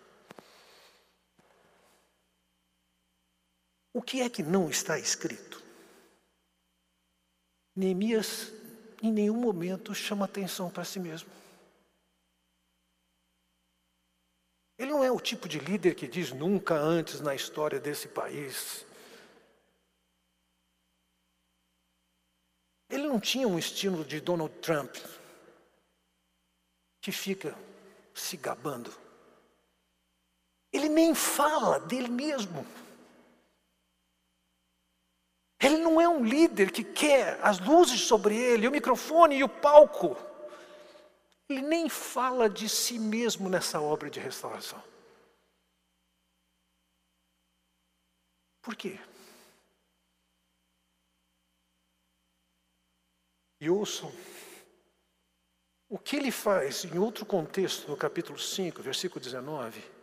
O 3.94 4.02
que 4.02 4.20
é 4.20 4.28
que 4.28 4.42
não 4.42 4.68
está 4.68 4.98
escrito? 4.98 5.62
Neemias 7.76 8.52
em 9.00 9.12
nenhum 9.12 9.36
momento 9.36 9.94
chama 9.94 10.24
atenção 10.24 10.68
para 10.68 10.84
si 10.84 10.98
mesmo. 10.98 11.30
Ele 14.76 14.90
não 14.90 15.04
é 15.04 15.12
o 15.12 15.20
tipo 15.20 15.48
de 15.48 15.60
líder 15.60 15.94
que 15.94 16.08
diz 16.08 16.32
nunca 16.32 16.74
antes 16.74 17.20
na 17.20 17.36
história 17.36 17.78
desse 17.78 18.08
país. 18.08 18.84
Ele 22.90 23.06
não 23.06 23.20
tinha 23.20 23.46
um 23.46 23.58
estilo 23.58 24.04
de 24.04 24.20
Donald 24.20 24.52
Trump, 24.58 24.96
que 27.00 27.12
fica 27.12 27.56
se 28.12 28.36
gabando. 28.36 28.92
Ele 30.72 30.88
nem 30.88 31.14
fala 31.14 31.78
dele 31.78 32.08
mesmo. 32.08 32.66
Ele 35.64 35.78
não 35.78 35.98
é 35.98 36.06
um 36.06 36.22
líder 36.22 36.70
que 36.70 36.84
quer 36.84 37.40
as 37.42 37.58
luzes 37.58 38.02
sobre 38.02 38.36
ele, 38.36 38.68
o 38.68 38.70
microfone 38.70 39.36
e 39.36 39.42
o 39.42 39.48
palco. 39.48 40.14
Ele 41.48 41.62
nem 41.62 41.88
fala 41.88 42.50
de 42.50 42.68
si 42.68 42.98
mesmo 42.98 43.48
nessa 43.48 43.80
obra 43.80 44.10
de 44.10 44.20
restauração. 44.20 44.82
Por 48.60 48.76
quê? 48.76 48.98
E 53.58 53.70
ouçam, 53.70 54.12
o 55.88 55.98
que 55.98 56.16
ele 56.16 56.30
faz 56.30 56.84
em 56.84 56.98
outro 56.98 57.24
contexto, 57.24 57.90
no 57.90 57.96
capítulo 57.96 58.38
5, 58.38 58.82
versículo 58.82 59.18
19, 59.18 59.93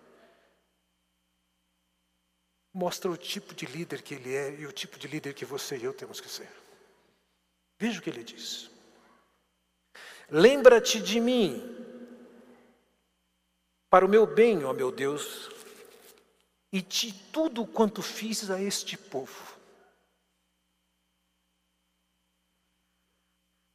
mostra 2.73 3.11
o 3.11 3.17
tipo 3.17 3.53
de 3.53 3.65
líder 3.65 4.01
que 4.01 4.15
ele 4.15 4.33
é 4.33 4.55
e 4.59 4.65
o 4.65 4.71
tipo 4.71 4.97
de 4.97 5.07
líder 5.07 5.33
que 5.33 5.45
você 5.45 5.77
e 5.77 5.83
eu 5.83 5.93
temos 5.93 6.21
que 6.21 6.29
ser. 6.29 6.49
Veja 7.77 7.99
o 7.99 8.01
que 8.01 8.09
ele 8.09 8.23
diz. 8.23 8.69
Lembra-te 10.29 11.01
de 11.01 11.19
mim, 11.19 11.75
para 13.89 14.05
o 14.05 14.09
meu 14.09 14.25
bem, 14.25 14.63
ó 14.63 14.71
meu 14.71 14.91
Deus, 14.91 15.49
e 16.71 16.81
de 16.81 17.13
tudo 17.31 17.65
quanto 17.65 18.01
fiz 18.01 18.49
a 18.49 18.61
este 18.61 18.95
povo. 18.95 19.59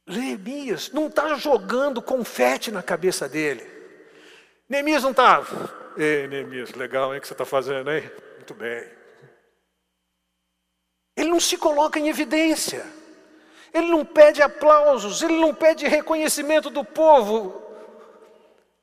Neemias 0.07 0.89
não 0.91 1.07
está 1.07 1.35
jogando 1.35 2.01
confete 2.01 2.71
na 2.71 2.81
cabeça 2.81 3.27
dele. 3.27 3.63
Neemias 4.67 5.03
não 5.03 5.11
está. 5.11 5.43
Ei, 5.97 6.27
Neemias, 6.27 6.71
legal, 6.71 7.13
hein, 7.13 7.21
que 7.21 7.27
você 7.27 7.33
está 7.33 7.45
fazendo, 7.45 7.91
hein? 7.91 8.09
Muito 8.47 8.53
bem. 8.53 8.89
Ele 11.17 11.31
não 11.31 11.39
se 11.39 11.57
coloca 11.57 11.99
em 11.99 12.07
evidência. 12.07 12.85
Ele 13.73 13.89
não 13.89 14.05
pede 14.05 14.41
aplausos, 14.41 15.21
ele 15.21 15.37
não 15.37 15.53
pede 15.53 15.85
reconhecimento 15.85 16.69
do 16.69 16.85
povo. 16.85 17.61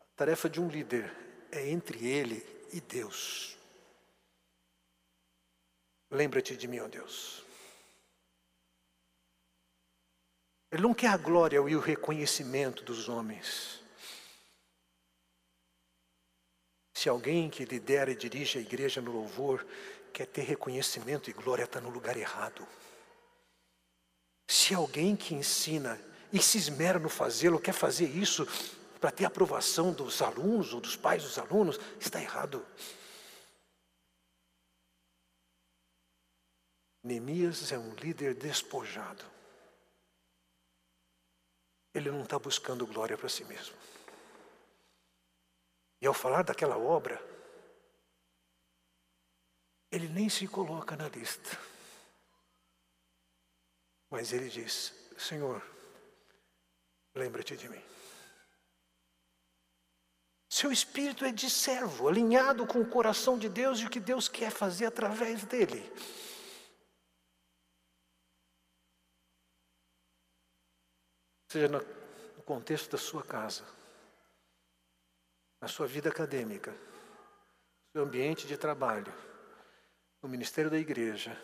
A 0.01 0.17
tarefa 0.17 0.51
de 0.51 0.61
um 0.61 0.69
líder 0.69 1.11
é 1.51 1.67
entre 1.71 2.07
ele 2.07 2.45
e 2.75 2.81
Deus. 2.83 3.57
Lembra-te 6.11 6.55
de 6.55 6.69
mim, 6.69 6.81
ó 6.81 6.87
Deus. 6.87 7.43
Ele 10.71 10.83
não 10.83 10.93
quer 10.93 11.09
a 11.09 11.17
glória 11.17 11.57
e 11.57 11.75
o 11.75 11.81
reconhecimento 11.81 12.85
dos 12.85 13.09
homens. 13.09 13.83
Se 16.95 17.09
alguém 17.09 17.51
que 17.51 17.65
lidera 17.65 18.13
e 18.13 18.17
dirige 18.17 18.59
a 18.59 18.61
igreja 18.61 19.01
no 19.01 19.11
louvor 19.11 19.67
quer 20.13 20.27
ter 20.27 20.43
reconhecimento 20.43 21.29
e 21.29 21.33
glória, 21.33 21.65
está 21.65 21.81
no 21.81 21.91
lugar 21.91 22.17
errado. 22.17 22.67
Se 24.49 24.73
alguém 24.73 25.17
que 25.17 25.35
ensina 25.35 26.01
e 26.33 26.41
se 26.41 26.57
esmera 26.57 27.01
no 27.01 27.09
fazê-lo 27.09 27.59
quer 27.59 27.73
fazer 27.73 28.07
isso 28.07 28.47
para 29.01 29.11
ter 29.11 29.25
aprovação 29.25 29.93
dos 29.93 30.23
alunos 30.23 30.73
ou 30.73 30.81
dos 30.81 30.97
pais 30.97 31.25
dos 31.25 31.37
alunos, 31.37 31.79
está 32.01 32.23
errado. 32.23 32.65
Neemias 37.03 37.71
é 37.73 37.79
um 37.79 37.93
líder 37.95 38.35
despojado. 38.35 39.25
Ele 41.93 42.11
não 42.11 42.23
está 42.23 42.39
buscando 42.39 42.87
glória 42.87 43.19
para 43.19 43.29
si 43.29 43.45
mesmo. 43.45 43.77
E 46.05 46.07
ao 46.07 46.13
falar 46.13 46.43
daquela 46.43 46.77
obra, 46.77 47.19
ele 49.91 50.07
nem 50.07 50.29
se 50.29 50.47
coloca 50.47 50.95
na 50.95 51.09
lista. 51.09 51.59
Mas 54.11 54.31
ele 54.31 54.51
diz: 54.51 54.93
Senhor, 55.17 55.67
lembra-te 57.15 57.57
de 57.57 57.71
mim. 57.71 57.83
Seu 60.51 60.71
espírito 60.71 61.25
é 61.25 61.33
de 61.33 61.49
servo, 61.49 62.07
alinhado 62.07 62.67
com 62.67 62.83
o 62.83 62.91
coração 62.91 63.39
de 63.39 63.49
Deus 63.49 63.79
e 63.79 63.87
o 63.87 63.91
que 63.91 63.99
Deus 63.99 64.29
quer 64.29 64.51
fazer 64.51 64.85
através 64.85 65.43
dele. 65.47 65.91
Seja 71.51 71.69
no 71.69 72.43
contexto 72.43 72.91
da 72.91 72.99
sua 72.99 73.25
casa 73.25 73.65
na 75.65 75.69
sua 75.69 75.87
vida 75.87 76.11
acadêmica, 76.11 76.73
no 76.73 77.93
seu 77.93 78.03
ambiente 78.03 78.47
de 78.47 78.55
trabalho, 78.55 79.11
no 80.23 80.29
ministério 80.29 80.71
da 80.71 80.77
igreja. 80.77 81.35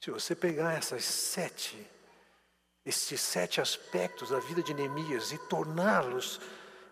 Se 0.00 0.12
você 0.12 0.36
pegar 0.36 0.74
essas 0.74 1.04
sete, 1.04 1.76
esses 2.84 3.20
sete 3.20 3.60
aspectos 3.60 4.30
da 4.30 4.38
vida 4.38 4.62
de 4.62 4.72
Neemias 4.72 5.32
e 5.32 5.38
torná-los 5.48 6.40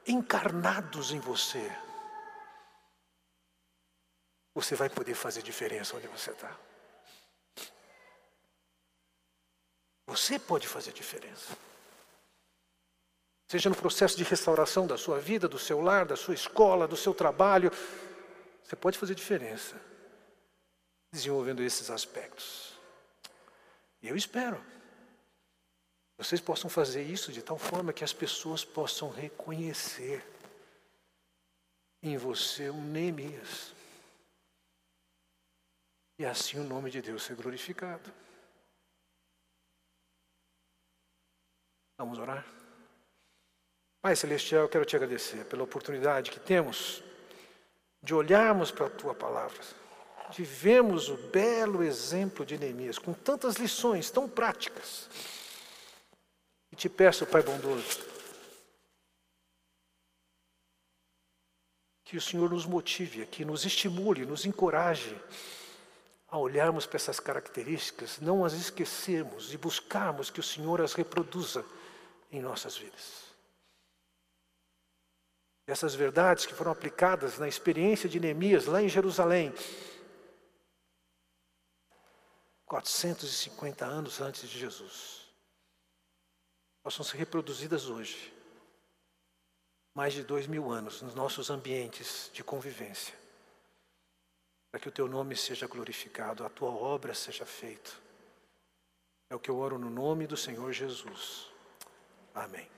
encarnados 0.05 1.13
em 1.13 1.21
você, 1.21 1.71
você 4.53 4.75
vai 4.75 4.91
poder 4.91 5.15
fazer 5.15 5.41
diferença 5.41 5.97
onde 5.97 6.09
você 6.09 6.33
está. 6.33 6.59
Você 10.09 10.37
pode 10.37 10.67
fazer 10.67 10.93
diferença. 10.93 11.57
Seja 13.55 13.71
no 13.71 13.77
processo 13.77 14.17
de 14.17 14.25
restauração 14.25 14.85
da 14.85 14.99
sua 14.99 15.21
vida, 15.21 15.47
do 15.47 15.61
seu 15.61 15.81
lar, 15.81 16.05
da 16.05 16.17
sua 16.17 16.35
escola, 16.35 16.89
do 16.89 16.97
seu 16.97 17.15
trabalho, 17.15 17.71
você 18.65 18.75
pode 18.75 18.99
fazer 18.99 19.15
diferença 19.15 19.81
desenvolvendo 21.13 21.63
esses 21.63 21.89
aspectos. 21.89 22.77
E 24.03 24.09
eu 24.09 24.17
espero 24.17 24.57
que 24.57 26.25
vocês 26.25 26.41
possam 26.41 26.69
fazer 26.69 27.05
isso 27.05 27.31
de 27.31 27.43
tal 27.43 27.57
forma 27.57 27.93
que 27.93 28.03
as 28.03 28.13
pessoas 28.13 28.65
possam 28.65 29.09
reconhecer 29.09 30.27
em 32.03 32.17
você 32.17 32.71
um 32.71 32.83
Neemias. 32.83 33.73
E 36.19 36.27
assim 36.27 36.59
o 36.59 36.65
nome 36.65 36.91
de 36.91 37.01
Deus 37.01 37.23
ser 37.23 37.37
glorificado. 37.37 38.13
Vamos 41.97 42.19
orar? 42.19 42.64
Pai 44.05 44.15
Celestial, 44.15 44.65
eu 44.65 44.69
quero 44.69 44.85
te 44.85 44.95
agradecer 44.95 45.47
pela 45.47 45.63
oportunidade 45.63 46.31
que 46.31 46.39
temos 46.39 47.03
de 48.03 48.15
olharmos 48.15 48.71
para 48.71 48.85
a 48.85 48.91
tua 48.91 49.15
palavra, 49.15 49.59
de 50.29 50.43
vermos 50.43 51.09
o 51.09 51.17
belo 51.17 51.83
exemplo 51.83 52.45
de 52.45 52.59
Neemias, 52.59 52.99
com 52.99 53.15
tantas 53.15 53.57
lições 53.57 54.11
tão 54.11 54.29
práticas. 54.29 55.09
E 56.71 56.77
te 56.77 56.87
peço, 56.87 57.25
Pai 57.25 57.43
bondoso, 57.43 58.05
que 62.05 62.19
o 62.19 62.21
Senhor 62.21 62.51
nos 62.51 62.67
motive, 62.67 63.25
que 63.25 63.43
nos 63.43 63.65
estimule, 63.65 64.27
nos 64.27 64.45
encoraje 64.45 65.19
a 66.29 66.37
olharmos 66.37 66.85
para 66.85 66.97
essas 66.97 67.19
características, 67.19 68.21
não 68.21 68.45
as 68.45 68.53
esquecermos 68.53 69.55
e 69.55 69.57
buscarmos 69.57 70.29
que 70.29 70.41
o 70.41 70.43
Senhor 70.43 70.83
as 70.83 70.93
reproduza 70.93 71.65
em 72.31 72.43
nossas 72.43 72.77
vidas. 72.77 73.24
Essas 75.67 75.95
verdades 75.95 76.45
que 76.45 76.55
foram 76.55 76.73
aplicadas 76.73 77.39
na 77.39 77.49
experiência 77.49 78.09
de 78.09 78.21
Neemias 78.21 78.67
lá 78.67 78.83
em 78.83 78.89
Jerusalém, 78.89 79.53
450 82.67 83.85
anos 83.85 84.21
antes 84.21 84.49
de 84.49 84.59
Jesus, 84.59 85.27
possam 86.83 87.05
ser 87.05 87.17
reproduzidas 87.17 87.89
hoje, 87.89 88.33
mais 89.95 90.13
de 90.13 90.23
dois 90.23 90.47
mil 90.47 90.71
anos, 90.71 91.01
nos 91.01 91.15
nossos 91.15 91.49
ambientes 91.49 92.31
de 92.35 92.45
convivência, 92.45 93.15
para 94.71 94.81
que 94.81 94.89
o 94.89 94.93
teu 94.93 95.09
nome 95.09 95.37
seja 95.37 95.67
glorificado, 95.67 96.45
a 96.45 96.51
tua 96.51 96.71
obra 96.71 97.15
seja 97.15 97.47
feita. 97.47 97.91
É 99.31 99.35
o 99.35 99.41
que 99.41 99.51
eu 99.51 99.57
oro 99.57 99.79
no 99.79 99.89
nome 99.89 100.27
do 100.27 100.37
Senhor 100.37 100.73
Jesus. 100.73 101.49
Amém. 102.35 102.69